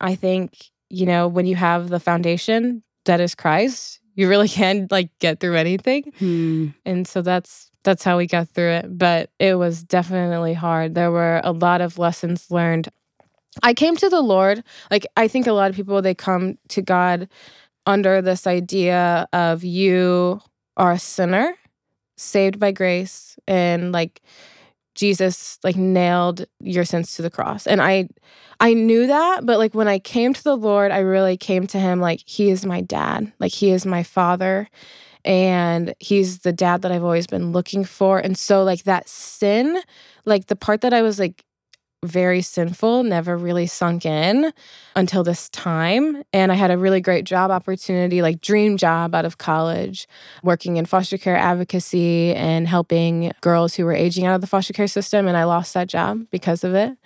I 0.00 0.14
think, 0.16 0.70
you 0.90 1.06
know, 1.06 1.28
when 1.28 1.46
you 1.46 1.54
have 1.56 1.88
the 1.88 2.00
foundation 2.00 2.82
that 3.04 3.20
is 3.20 3.34
Christ, 3.36 4.00
you 4.14 4.28
really 4.28 4.48
can 4.60 4.88
like 4.90 5.10
get 5.18 5.40
through 5.40 5.56
anything. 5.56 6.12
Hmm. 6.18 6.68
And 6.84 7.06
so 7.06 7.22
that's 7.22 7.70
that's 7.84 8.04
how 8.04 8.16
we 8.16 8.26
got 8.26 8.48
through 8.48 8.70
it, 8.70 8.98
but 8.98 9.30
it 9.38 9.56
was 9.56 9.82
definitely 9.82 10.54
hard. 10.54 10.94
There 10.94 11.10
were 11.10 11.40
a 11.42 11.52
lot 11.52 11.80
of 11.80 11.98
lessons 11.98 12.50
learned. 12.50 12.88
I 13.62 13.74
came 13.74 13.96
to 13.96 14.08
the 14.08 14.20
Lord, 14.20 14.62
like 14.90 15.06
I 15.16 15.28
think 15.28 15.46
a 15.46 15.52
lot 15.52 15.70
of 15.70 15.76
people 15.76 16.00
they 16.00 16.14
come 16.14 16.58
to 16.68 16.80
God 16.80 17.28
under 17.84 18.22
this 18.22 18.46
idea 18.46 19.26
of 19.32 19.64
you 19.64 20.40
are 20.76 20.92
a 20.92 20.98
sinner 20.98 21.54
saved 22.16 22.58
by 22.58 22.70
grace 22.70 23.36
and 23.46 23.92
like 23.92 24.22
Jesus 24.94 25.58
like 25.64 25.76
nailed 25.76 26.46
your 26.60 26.84
sins 26.84 27.14
to 27.16 27.22
the 27.22 27.30
cross. 27.30 27.66
And 27.66 27.80
I 27.80 28.08
I 28.60 28.74
knew 28.74 29.06
that, 29.06 29.44
but 29.44 29.58
like 29.58 29.74
when 29.74 29.88
I 29.88 29.98
came 29.98 30.32
to 30.34 30.42
the 30.42 30.56
Lord, 30.56 30.92
I 30.92 30.98
really 30.98 31.36
came 31.36 31.66
to 31.68 31.78
him 31.78 32.00
like 32.00 32.20
he 32.26 32.50
is 32.50 32.64
my 32.64 32.80
dad. 32.80 33.32
Like 33.40 33.52
he 33.52 33.70
is 33.70 33.84
my 33.86 34.02
father 34.02 34.68
and 35.24 35.94
he's 36.00 36.40
the 36.40 36.52
dad 36.52 36.82
that 36.82 36.92
I've 36.92 37.04
always 37.04 37.26
been 37.26 37.52
looking 37.52 37.84
for. 37.84 38.18
And 38.18 38.36
so 38.36 38.64
like 38.64 38.84
that 38.84 39.08
sin, 39.08 39.80
like 40.24 40.46
the 40.46 40.56
part 40.56 40.80
that 40.82 40.94
I 40.94 41.02
was 41.02 41.18
like 41.18 41.44
very 42.04 42.42
sinful 42.42 43.04
never 43.04 43.36
really 43.36 43.66
sunk 43.66 44.04
in 44.04 44.52
until 44.96 45.22
this 45.22 45.48
time 45.50 46.20
and 46.32 46.50
I 46.50 46.56
had 46.56 46.72
a 46.72 46.76
really 46.76 47.00
great 47.00 47.24
job 47.24 47.52
opportunity 47.52 48.22
like 48.22 48.40
dream 48.40 48.76
job 48.76 49.14
out 49.14 49.24
of 49.24 49.38
college 49.38 50.08
working 50.42 50.78
in 50.78 50.84
foster 50.84 51.16
care 51.16 51.36
advocacy 51.36 52.34
and 52.34 52.66
helping 52.66 53.30
girls 53.40 53.74
who 53.74 53.84
were 53.84 53.92
aging 53.92 54.26
out 54.26 54.34
of 54.34 54.40
the 54.40 54.48
foster 54.48 54.72
care 54.72 54.88
system 54.88 55.28
and 55.28 55.36
I 55.36 55.44
lost 55.44 55.74
that 55.74 55.86
job 55.86 56.26
because 56.32 56.64
of 56.64 56.74
it. 56.74 56.98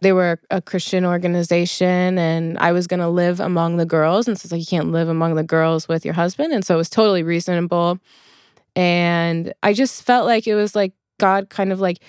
They 0.00 0.12
were 0.12 0.40
a 0.50 0.60
Christian 0.60 1.04
organization 1.04 2.18
and 2.18 2.58
I 2.58 2.72
was 2.72 2.88
going 2.88 3.00
to 3.00 3.08
live 3.08 3.38
among 3.38 3.76
the 3.76 3.86
girls 3.86 4.26
and 4.26 4.36
so 4.36 4.46
it's 4.46 4.52
like 4.52 4.60
you 4.60 4.66
can't 4.66 4.90
live 4.90 5.08
among 5.08 5.36
the 5.36 5.44
girls 5.44 5.86
with 5.86 6.04
your 6.04 6.14
husband 6.14 6.52
and 6.52 6.64
so 6.64 6.74
it 6.74 6.78
was 6.78 6.90
totally 6.90 7.22
reasonable 7.22 8.00
and 8.74 9.52
I 9.62 9.74
just 9.74 10.02
felt 10.02 10.26
like 10.26 10.48
it 10.48 10.56
was 10.56 10.74
like 10.74 10.92
God 11.20 11.50
kind 11.50 11.70
of 11.70 11.78
like 11.78 12.00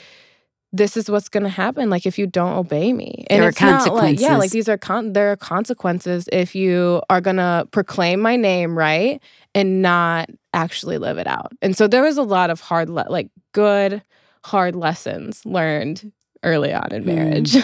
this 0.73 0.95
is 0.95 1.09
what's 1.11 1.27
going 1.29 1.43
to 1.43 1.49
happen 1.49 1.89
like 1.89 2.05
if 2.05 2.17
you 2.17 2.25
don't 2.25 2.53
obey 2.53 2.93
me 2.93 3.25
and 3.29 3.39
There 3.41 3.45
are 3.47 3.49
it's 3.49 3.61
not 3.61 3.93
like 3.93 4.19
yeah 4.19 4.37
like 4.37 4.51
these 4.51 4.69
are 4.69 4.77
con- 4.77 5.13
there 5.13 5.31
are 5.31 5.35
consequences 5.35 6.29
if 6.31 6.55
you 6.55 7.01
are 7.09 7.19
going 7.21 7.35
to 7.37 7.67
proclaim 7.71 8.21
my 8.21 8.35
name 8.37 8.77
right 8.77 9.21
and 9.53 9.81
not 9.81 10.29
actually 10.53 10.97
live 10.97 11.17
it 11.17 11.27
out 11.27 11.51
and 11.61 11.75
so 11.75 11.87
there 11.87 12.01
was 12.03 12.17
a 12.17 12.23
lot 12.23 12.49
of 12.49 12.61
hard 12.61 12.89
le- 12.89 13.05
like 13.09 13.29
good 13.53 14.01
hard 14.45 14.75
lessons 14.75 15.45
learned 15.45 16.11
early 16.43 16.73
on 16.73 16.91
in 16.91 17.03
Mm. 17.03 17.15
marriage 17.15 17.55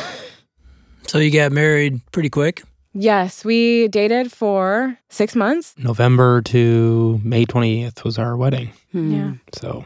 So 1.08 1.20
you 1.20 1.32
got 1.32 1.52
married 1.54 2.02
pretty 2.12 2.30
quick? 2.30 2.64
yes 2.94 3.46
we 3.46 3.88
dated 3.90 4.32
for 4.32 4.98
six 5.10 5.36
months 5.36 5.76
November 5.78 6.42
to 6.42 7.22
May 7.24 7.46
20th 7.46 8.04
was 8.04 8.18
our 8.18 8.36
wedding. 8.36 8.72
Hmm. 8.92 9.12
yeah 9.14 9.32
So 9.54 9.86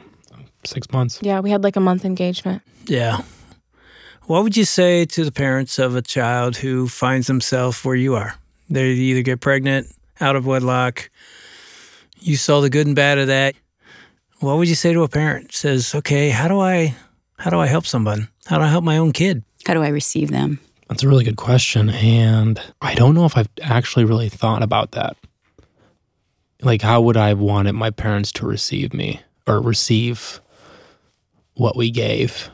six 0.65 0.91
months. 0.91 1.19
yeah 1.21 1.39
we 1.39 1.49
had 1.49 1.63
like 1.63 1.75
a 1.75 1.79
month 1.81 2.05
engagement 2.05 2.61
Yeah. 2.85 3.21
What 4.27 4.43
would 4.43 4.55
you 4.55 4.65
say 4.65 5.05
to 5.05 5.25
the 5.25 5.31
parents 5.31 5.77
of 5.79 5.95
a 5.95 6.01
child 6.01 6.55
who 6.55 6.87
finds 6.87 7.27
themselves 7.27 7.83
where 7.83 7.95
you 7.95 8.15
are? 8.15 8.35
They 8.69 8.91
either 8.91 9.23
get 9.23 9.41
pregnant, 9.41 9.87
out 10.21 10.35
of 10.35 10.45
wedlock, 10.45 11.09
you 12.19 12.37
saw 12.37 12.61
the 12.61 12.69
good 12.69 12.85
and 12.87 12.95
bad 12.95 13.17
of 13.17 13.27
that. 13.27 13.55
What 14.39 14.57
would 14.57 14.69
you 14.69 14.75
say 14.75 14.93
to 14.93 15.03
a 15.03 15.09
parent 15.09 15.51
says, 15.53 15.93
"Okay, 15.95 16.29
how 16.29 16.47
do 16.47 16.59
I 16.61 16.95
how 17.39 17.49
do 17.49 17.59
I 17.59 17.65
help 17.67 17.85
someone? 17.85 18.29
How 18.45 18.57
do 18.59 18.63
I 18.63 18.67
help 18.67 18.83
my 18.83 18.97
own 18.97 19.11
kid?" 19.11 19.43
How 19.65 19.73
do 19.73 19.81
I 19.83 19.89
receive 19.89 20.29
them? 20.31 20.59
That's 20.87 21.03
a 21.03 21.07
really 21.09 21.23
good 21.25 21.37
question. 21.37 21.89
And 21.89 22.59
I 22.81 22.93
don't 22.95 23.15
know 23.15 23.25
if 23.25 23.35
I've 23.35 23.49
actually 23.61 24.05
really 24.05 24.29
thought 24.29 24.63
about 24.63 24.91
that. 24.91 25.17
Like, 26.61 26.81
how 26.83 27.01
would 27.01 27.17
I 27.17 27.29
have 27.29 27.39
wanted 27.39 27.73
my 27.73 27.89
parents 27.89 28.31
to 28.33 28.45
receive 28.45 28.93
me 28.93 29.21
or 29.47 29.59
receive 29.61 30.39
what 31.61 31.77
we 31.77 31.91
gave? 31.91 32.49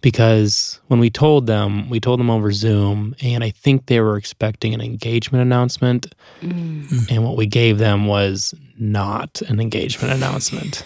Because 0.00 0.80
when 0.88 1.00
we 1.00 1.10
told 1.10 1.46
them, 1.46 1.88
we 1.90 1.98
told 2.00 2.20
them 2.20 2.30
over 2.30 2.52
Zoom, 2.52 3.14
and 3.22 3.42
I 3.42 3.50
think 3.50 3.86
they 3.86 4.00
were 4.00 4.16
expecting 4.16 4.74
an 4.74 4.80
engagement 4.80 5.42
announcement. 5.42 6.14
Mm. 6.40 7.10
And 7.10 7.24
what 7.24 7.36
we 7.36 7.46
gave 7.46 7.78
them 7.78 8.06
was 8.06 8.54
not 8.78 9.42
an 9.42 9.60
engagement 9.60 10.12
announcement. 10.14 10.84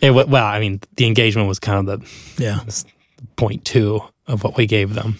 It, 0.00 0.10
well, 0.14 0.44
I 0.44 0.58
mean, 0.60 0.80
the 0.96 1.06
engagement 1.06 1.48
was 1.48 1.58
kind 1.58 1.88
of 1.88 2.00
the 2.36 2.42
Yeah. 2.42 2.60
point 3.36 3.64
two 3.64 4.00
of 4.26 4.42
what 4.44 4.56
we 4.56 4.66
gave 4.66 4.94
them. 4.94 5.18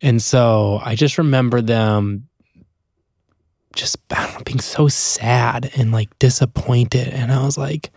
And 0.00 0.20
so 0.20 0.80
I 0.84 0.94
just 0.94 1.16
remember 1.18 1.60
them 1.62 2.28
just 3.74 3.96
I 4.10 4.26
don't 4.26 4.34
know, 4.34 4.42
being 4.44 4.60
so 4.60 4.88
sad 4.88 5.70
and 5.76 5.92
like 5.92 6.10
disappointed. 6.18 7.08
And 7.08 7.32
I 7.32 7.44
was 7.44 7.56
like, 7.56 7.90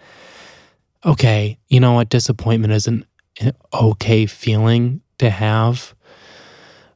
okay, 1.05 1.57
you 1.69 1.79
know 1.79 1.93
what? 1.93 2.09
Disappointment 2.09 2.73
is 2.73 2.87
an 2.87 3.05
an 3.41 3.51
okay 3.73 4.25
feeling 4.25 5.01
to 5.19 5.29
have. 5.29 5.93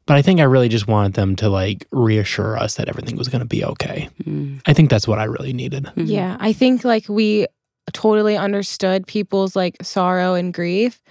But 0.05 0.17
I 0.17 0.21
think 0.21 0.39
I 0.39 0.43
really 0.43 0.69
just 0.69 0.87
wanted 0.87 1.13
them 1.13 1.35
to 1.35 1.49
like 1.49 1.85
reassure 1.91 2.57
us 2.57 2.75
that 2.75 2.89
everything 2.89 3.15
was 3.17 3.27
going 3.27 3.41
to 3.41 3.47
be 3.47 3.63
okay. 3.63 4.09
Hmm. 4.23 4.57
I 4.65 4.73
think 4.73 4.89
that's 4.89 5.07
what 5.07 5.19
I 5.19 5.25
really 5.25 5.53
needed. 5.53 5.83
Mhm. 5.95 6.07
Yeah, 6.07 6.37
I 6.39 6.53
think 6.53 6.83
like 6.83 7.07
we 7.09 7.45
totally 7.93 8.37
understood 8.37 9.05
people's 9.05 9.55
like 9.55 9.75
sorrow 9.83 10.33
and 10.33 10.53
grief, 10.53 11.01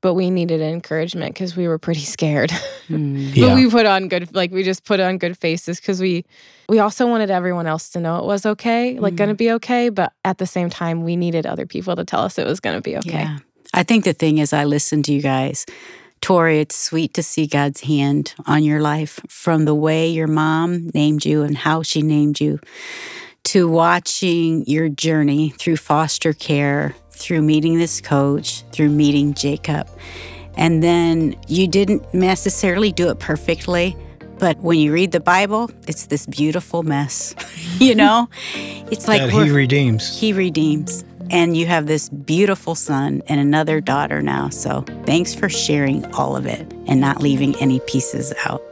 but 0.00 0.14
we 0.14 0.30
needed 0.30 0.60
encouragement 0.60 1.34
because 1.34 1.56
we 1.56 1.68
were 1.68 1.78
pretty 1.78 2.00
scared. 2.00 2.52
Hmm. 2.88 3.32
but 3.38 3.54
we 3.54 3.68
put 3.68 3.84
on 3.84 4.08
good 4.08 4.34
like 4.34 4.50
we 4.50 4.62
just 4.62 4.86
put 4.86 4.98
on 4.98 5.18
good 5.18 5.36
faces 5.36 5.78
because 5.78 6.00
we 6.00 6.24
we 6.70 6.78
also 6.78 7.06
wanted 7.06 7.30
everyone 7.30 7.66
else 7.66 7.90
to 7.90 8.00
know 8.00 8.16
it 8.16 8.24
was 8.24 8.46
okay, 8.46 8.98
like 8.98 9.14
gonna 9.14 9.34
be 9.34 9.50
okay, 9.52 9.90
but 9.90 10.14
at 10.24 10.38
the 10.38 10.46
same 10.46 10.70
time 10.70 11.04
we 11.04 11.14
needed 11.14 11.44
other 11.44 11.66
people 11.66 11.94
to 11.96 12.06
tell 12.06 12.22
us 12.22 12.38
it 12.38 12.46
was 12.46 12.60
gonna 12.60 12.80
be 12.80 12.96
okay. 12.96 13.10
Yeah. 13.10 13.38
I 13.74 13.82
think 13.82 14.04
the 14.04 14.14
thing 14.14 14.38
is, 14.38 14.54
I 14.54 14.64
listened 14.64 15.04
to 15.04 15.12
you 15.12 15.20
guys. 15.20 15.66
Tori, 16.20 16.60
it's 16.60 16.76
sweet 16.76 17.14
to 17.14 17.22
see 17.22 17.46
God's 17.46 17.82
hand 17.82 18.34
on 18.46 18.64
your 18.64 18.80
life 18.80 19.20
from 19.28 19.66
the 19.66 19.74
way 19.74 20.08
your 20.08 20.26
mom 20.26 20.90
named 20.94 21.24
you 21.24 21.42
and 21.42 21.56
how 21.56 21.82
she 21.82 22.02
named 22.02 22.40
you 22.40 22.58
to 23.44 23.68
watching 23.68 24.64
your 24.66 24.88
journey 24.88 25.50
through 25.50 25.76
foster 25.76 26.32
care, 26.32 26.94
through 27.18 27.42
meeting 27.42 27.78
this 27.78 28.00
coach, 28.00 28.62
through 28.72 28.90
meeting 28.90 29.34
Jacob. 29.34 29.88
And 30.56 30.82
then 30.82 31.36
you 31.46 31.68
didn't 31.68 32.12
necessarily 32.14 32.92
do 32.92 33.10
it 33.10 33.18
perfectly, 33.18 33.96
but 34.38 34.58
when 34.58 34.78
you 34.78 34.92
read 34.92 35.12
the 35.12 35.20
Bible, 35.20 35.70
it's 35.86 36.06
this 36.06 36.26
beautiful 36.26 36.82
mess. 36.82 37.34
you 37.78 37.94
know? 37.94 38.28
It's 38.90 39.08
like 39.08 39.30
he 39.30 39.50
redeems. 39.50 40.18
he 40.18 40.32
redeems. 40.32 41.04
And 41.30 41.56
you 41.56 41.66
have 41.66 41.86
this 41.86 42.08
beautiful 42.08 42.74
son 42.74 43.22
and 43.28 43.38
another 43.38 43.82
daughter 43.82 44.22
now. 44.22 44.48
So 44.48 44.84
thanks 45.04 45.34
for 45.34 45.48
sharing 45.48 46.06
all 46.14 46.36
of 46.36 46.46
it 46.46 46.72
and 46.86 47.00
not 47.00 47.20
leaving 47.20 47.54
any 47.56 47.80
pieces 47.80 48.32
out. 48.46 48.62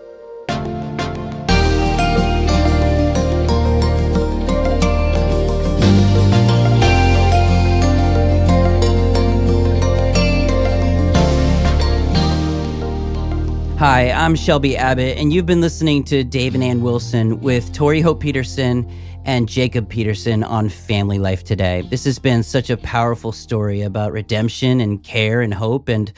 Hi, 13.78 14.10
I'm 14.10 14.34
Shelby 14.34 14.74
Abbott, 14.74 15.18
and 15.18 15.34
you've 15.34 15.44
been 15.44 15.60
listening 15.60 16.02
to 16.04 16.24
Dave 16.24 16.54
and 16.54 16.64
Ann 16.64 16.80
Wilson 16.80 17.40
with 17.40 17.74
Tori 17.74 18.00
Hope 18.00 18.20
Petersen 18.20 18.90
and 19.26 19.46
Jacob 19.46 19.90
Petersen 19.90 20.42
on 20.42 20.70
Family 20.70 21.18
Life 21.18 21.44
Today. 21.44 21.82
This 21.90 22.06
has 22.06 22.18
been 22.18 22.42
such 22.42 22.70
a 22.70 22.78
powerful 22.78 23.32
story 23.32 23.82
about 23.82 24.12
redemption 24.12 24.80
and 24.80 25.02
care 25.02 25.42
and 25.42 25.52
hope. 25.52 25.90
And 25.90 26.10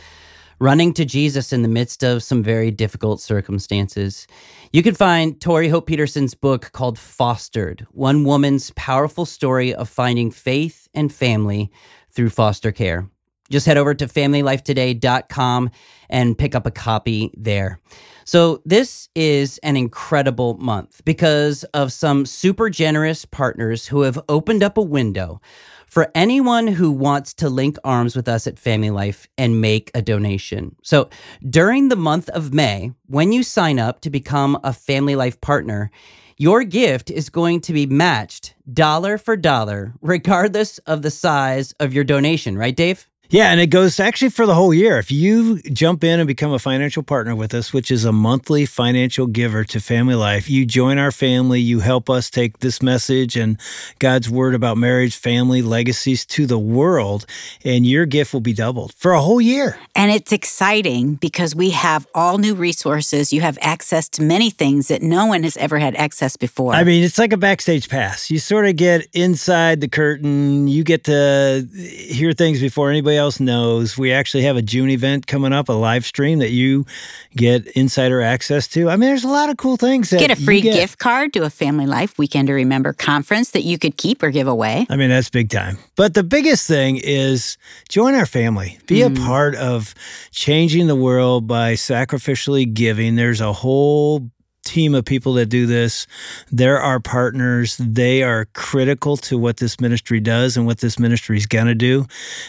running 0.60 0.94
to 0.94 1.04
Jesus 1.04 1.52
in 1.52 1.62
the 1.62 1.68
midst 1.68 2.04
of 2.04 2.22
some 2.22 2.44
very 2.44 2.70
difficult 2.70 3.20
circumstances. 3.20 4.28
You 4.72 4.84
can 4.84 4.94
find 4.94 5.40
Tori 5.40 5.68
Hope 5.68 5.86
Petersen's 5.86 6.34
book 6.34 6.70
called 6.70 6.96
Fostered 6.96 7.88
One 7.90 8.22
Woman's 8.22 8.70
Powerful 8.76 9.26
Story 9.26 9.74
of 9.74 9.88
Finding 9.88 10.30
Faith 10.30 10.88
and 10.94 11.12
Family 11.12 11.72
Through 12.10 12.30
Foster 12.30 12.70
Care. 12.70 13.08
Just 13.50 13.66
head 13.66 13.78
over 13.78 13.94
to 13.94 14.06
familylifetoday.com 14.06 15.70
and 16.10 16.38
pick 16.38 16.54
up 16.54 16.66
a 16.66 16.70
copy 16.70 17.30
there. 17.36 17.80
So, 18.24 18.60
this 18.66 19.08
is 19.14 19.56
an 19.62 19.76
incredible 19.76 20.58
month 20.58 21.02
because 21.06 21.64
of 21.72 21.92
some 21.92 22.26
super 22.26 22.68
generous 22.68 23.24
partners 23.24 23.86
who 23.86 24.02
have 24.02 24.20
opened 24.28 24.62
up 24.62 24.76
a 24.76 24.82
window 24.82 25.40
for 25.86 26.10
anyone 26.14 26.66
who 26.66 26.90
wants 26.90 27.32
to 27.34 27.48
link 27.48 27.78
arms 27.82 28.14
with 28.14 28.28
us 28.28 28.46
at 28.46 28.58
Family 28.58 28.90
Life 28.90 29.26
and 29.38 29.62
make 29.62 29.90
a 29.94 30.02
donation. 30.02 30.76
So, 30.82 31.08
during 31.48 31.88
the 31.88 31.96
month 31.96 32.28
of 32.28 32.52
May, 32.52 32.92
when 33.06 33.32
you 33.32 33.42
sign 33.42 33.78
up 33.78 34.02
to 34.02 34.10
become 34.10 34.58
a 34.62 34.74
Family 34.74 35.16
Life 35.16 35.40
partner, 35.40 35.90
your 36.36 36.64
gift 36.64 37.10
is 37.10 37.30
going 37.30 37.62
to 37.62 37.72
be 37.72 37.86
matched 37.86 38.54
dollar 38.70 39.16
for 39.16 39.36
dollar, 39.36 39.94
regardless 40.02 40.76
of 40.80 41.00
the 41.00 41.10
size 41.10 41.72
of 41.80 41.94
your 41.94 42.04
donation, 42.04 42.58
right, 42.58 42.76
Dave? 42.76 43.08
Yeah, 43.30 43.50
and 43.50 43.60
it 43.60 43.66
goes 43.66 44.00
actually 44.00 44.30
for 44.30 44.46
the 44.46 44.54
whole 44.54 44.72
year. 44.72 44.96
If 44.96 45.12
you 45.12 45.60
jump 45.60 46.02
in 46.02 46.18
and 46.18 46.26
become 46.26 46.50
a 46.50 46.58
financial 46.58 47.02
partner 47.02 47.36
with 47.36 47.52
us, 47.52 47.74
which 47.74 47.90
is 47.90 48.06
a 48.06 48.12
monthly 48.12 48.64
financial 48.64 49.26
giver 49.26 49.64
to 49.64 49.80
Family 49.80 50.14
Life, 50.14 50.48
you 50.48 50.64
join 50.64 50.96
our 50.96 51.12
family, 51.12 51.60
you 51.60 51.80
help 51.80 52.08
us 52.08 52.30
take 52.30 52.60
this 52.60 52.80
message 52.80 53.36
and 53.36 53.60
God's 53.98 54.30
word 54.30 54.54
about 54.54 54.78
marriage, 54.78 55.14
family, 55.14 55.60
legacies 55.60 56.24
to 56.24 56.46
the 56.46 56.58
world, 56.58 57.26
and 57.66 57.84
your 57.84 58.06
gift 58.06 58.32
will 58.32 58.40
be 58.40 58.54
doubled 58.54 58.94
for 58.94 59.12
a 59.12 59.20
whole 59.20 59.42
year. 59.42 59.78
And 59.98 60.12
it's 60.12 60.30
exciting 60.30 61.16
because 61.16 61.56
we 61.56 61.70
have 61.70 62.06
all 62.14 62.38
new 62.38 62.54
resources. 62.54 63.32
You 63.32 63.40
have 63.40 63.58
access 63.60 64.08
to 64.10 64.22
many 64.22 64.48
things 64.48 64.86
that 64.86 65.02
no 65.02 65.26
one 65.26 65.42
has 65.42 65.56
ever 65.56 65.76
had 65.80 65.96
access 65.96 66.36
before. 66.36 66.72
I 66.72 66.84
mean, 66.84 67.02
it's 67.02 67.18
like 67.18 67.32
a 67.32 67.36
backstage 67.36 67.88
pass. 67.88 68.30
You 68.30 68.38
sort 68.38 68.66
of 68.66 68.76
get 68.76 69.08
inside 69.12 69.80
the 69.80 69.88
curtain, 69.88 70.68
you 70.68 70.84
get 70.84 71.02
to 71.04 71.66
hear 71.74 72.32
things 72.32 72.60
before 72.60 72.90
anybody 72.90 73.16
else 73.16 73.40
knows. 73.40 73.98
We 73.98 74.12
actually 74.12 74.44
have 74.44 74.56
a 74.56 74.62
June 74.62 74.88
event 74.88 75.26
coming 75.26 75.52
up, 75.52 75.68
a 75.68 75.72
live 75.72 76.06
stream 76.06 76.38
that 76.38 76.52
you 76.52 76.86
get 77.34 77.66
insider 77.66 78.22
access 78.22 78.68
to. 78.68 78.88
I 78.88 78.94
mean, 78.94 79.08
there's 79.08 79.24
a 79.24 79.28
lot 79.28 79.50
of 79.50 79.56
cool 79.56 79.76
things. 79.76 80.10
That 80.10 80.20
get 80.20 80.30
a 80.30 80.36
free 80.36 80.60
get. 80.60 80.74
gift 80.74 81.00
card 81.00 81.32
to 81.32 81.42
a 81.42 81.50
Family 81.50 81.86
Life 81.86 82.18
Weekend 82.18 82.46
to 82.46 82.54
Remember 82.54 82.92
conference 82.92 83.50
that 83.50 83.62
you 83.62 83.80
could 83.80 83.96
keep 83.96 84.22
or 84.22 84.30
give 84.30 84.46
away. 84.46 84.86
I 84.88 84.94
mean, 84.94 85.10
that's 85.10 85.28
big 85.28 85.50
time. 85.50 85.78
But 85.96 86.14
the 86.14 86.22
biggest 86.22 86.68
thing 86.68 87.00
is 87.02 87.58
join 87.88 88.14
our 88.14 88.26
family. 88.26 88.78
Be 88.86 89.00
mm. 89.00 89.18
a 89.18 89.26
part 89.26 89.56
of 89.56 89.87
changing 90.30 90.86
the 90.86 90.96
world 90.96 91.46
by 91.46 91.74
sacrificially 91.74 92.72
giving. 92.72 93.16
There's 93.16 93.40
a 93.40 93.52
whole 93.52 94.30
team 94.68 94.94
of 94.94 95.04
people 95.04 95.32
that 95.34 95.46
do 95.46 95.66
this. 95.66 96.06
They're 96.52 96.78
our 96.78 97.00
partners. 97.00 97.76
They 97.78 98.22
are 98.22 98.46
critical 98.52 99.16
to 99.18 99.38
what 99.38 99.56
this 99.56 99.80
ministry 99.80 100.20
does 100.20 100.56
and 100.56 100.66
what 100.66 100.78
this 100.78 100.98
ministry 100.98 101.36
is 101.38 101.46
going 101.46 101.66
to 101.66 101.74
do. 101.74 102.06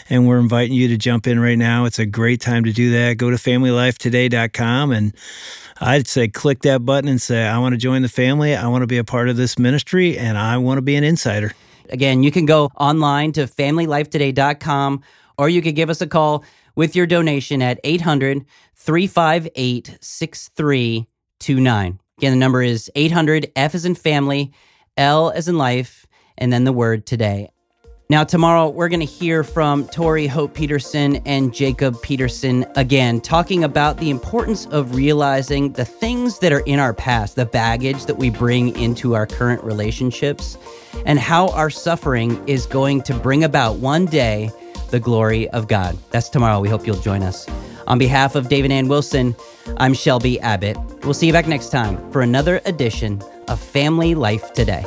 And 0.08 0.28
we're 0.28 0.38
inviting 0.38 0.74
you 0.74 0.88
to 0.88 0.96
jump 0.96 1.26
in 1.26 1.40
right 1.40 1.58
now. 1.58 1.86
It's 1.86 1.98
a 1.98 2.06
great 2.06 2.40
time 2.40 2.64
to 2.64 2.72
do 2.72 2.90
that. 2.92 3.16
Go 3.16 3.30
to 3.30 3.36
familylifetoday.com 3.36 4.92
and 4.92 5.14
I'd 5.80 6.06
say 6.06 6.28
click 6.28 6.60
that 6.60 6.84
button 6.84 7.08
and 7.08 7.20
say, 7.20 7.46
I 7.46 7.58
want 7.58 7.72
to 7.72 7.78
join 7.78 8.02
the 8.02 8.08
family. 8.08 8.54
I 8.54 8.66
want 8.68 8.82
to 8.82 8.86
be 8.86 8.98
a 8.98 9.04
part 9.04 9.28
of 9.30 9.36
this 9.36 9.58
ministry 9.58 10.18
and 10.18 10.36
I 10.36 10.58
want 10.58 10.78
to 10.78 10.82
be 10.82 10.96
an 10.96 11.04
insider. 11.04 11.52
Again, 11.88 12.22
you 12.22 12.30
can 12.30 12.44
go 12.44 12.70
online 12.76 13.32
to 13.32 13.46
familylifetoday.com 13.46 15.02
or 15.40 15.48
you 15.48 15.62
could 15.62 15.74
give 15.74 15.88
us 15.88 16.02
a 16.02 16.06
call 16.06 16.44
with 16.76 16.94
your 16.94 17.06
donation 17.06 17.62
at 17.62 17.80
800 17.82 18.44
358 18.74 19.96
6329. 19.98 22.00
Again, 22.18 22.32
the 22.32 22.36
number 22.36 22.62
is 22.62 22.90
800 22.94 23.50
F 23.56 23.74
as 23.74 23.86
in 23.86 23.94
family, 23.94 24.52
L 24.98 25.30
as 25.30 25.48
in 25.48 25.56
life, 25.56 26.04
and 26.36 26.52
then 26.52 26.64
the 26.64 26.74
word 26.74 27.06
today. 27.06 27.48
Now, 28.10 28.24
tomorrow, 28.24 28.68
we're 28.68 28.90
going 28.90 29.00
to 29.00 29.06
hear 29.06 29.42
from 29.42 29.86
Tori 29.86 30.26
Hope 30.26 30.52
Petersen 30.52 31.16
and 31.24 31.54
Jacob 31.54 32.02
Petersen 32.02 32.66
again, 32.76 33.22
talking 33.22 33.64
about 33.64 33.96
the 33.96 34.10
importance 34.10 34.66
of 34.66 34.94
realizing 34.94 35.72
the 35.72 35.86
things 35.86 36.40
that 36.40 36.52
are 36.52 36.64
in 36.66 36.80
our 36.80 36.92
past, 36.92 37.36
the 37.36 37.46
baggage 37.46 38.04
that 38.06 38.18
we 38.18 38.28
bring 38.28 38.76
into 38.76 39.14
our 39.14 39.26
current 39.26 39.64
relationships, 39.64 40.58
and 41.06 41.18
how 41.18 41.48
our 41.50 41.70
suffering 41.70 42.46
is 42.46 42.66
going 42.66 43.00
to 43.02 43.14
bring 43.14 43.44
about 43.44 43.76
one 43.76 44.04
day 44.04 44.50
the 44.90 45.00
glory 45.00 45.48
of 45.50 45.68
God. 45.68 45.96
That's 46.10 46.28
tomorrow. 46.28 46.60
We 46.60 46.68
hope 46.68 46.86
you'll 46.86 47.00
join 47.00 47.22
us. 47.22 47.48
On 47.86 47.98
behalf 47.98 48.34
of 48.34 48.48
Dave 48.48 48.64
and 48.64 48.72
Ann 48.72 48.88
Wilson, 48.88 49.34
I'm 49.78 49.94
Shelby 49.94 50.38
Abbott. 50.40 50.76
We'll 51.04 51.14
see 51.14 51.26
you 51.26 51.32
back 51.32 51.48
next 51.48 51.70
time 51.70 52.10
for 52.12 52.22
another 52.22 52.60
edition 52.64 53.22
of 53.48 53.60
Family 53.60 54.14
Life 54.14 54.52
Today. 54.52 54.84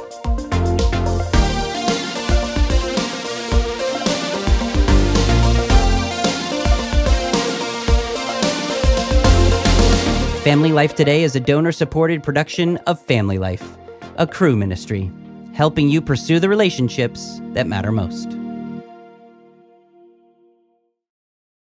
Family 10.43 10.73
Life 10.73 10.93
Today 10.93 11.23
is 11.23 11.37
a 11.37 11.39
donor 11.39 11.71
supported 11.71 12.21
production 12.21 12.75
of 12.85 13.01
Family 13.01 13.37
Life, 13.37 13.77
a 14.17 14.27
Cru 14.27 14.57
ministry, 14.57 15.09
helping 15.53 15.87
you 15.87 16.01
pursue 16.01 16.39
the 16.39 16.49
relationships 16.49 17.39
that 17.53 17.65
matter 17.65 17.93
most. 17.93 18.42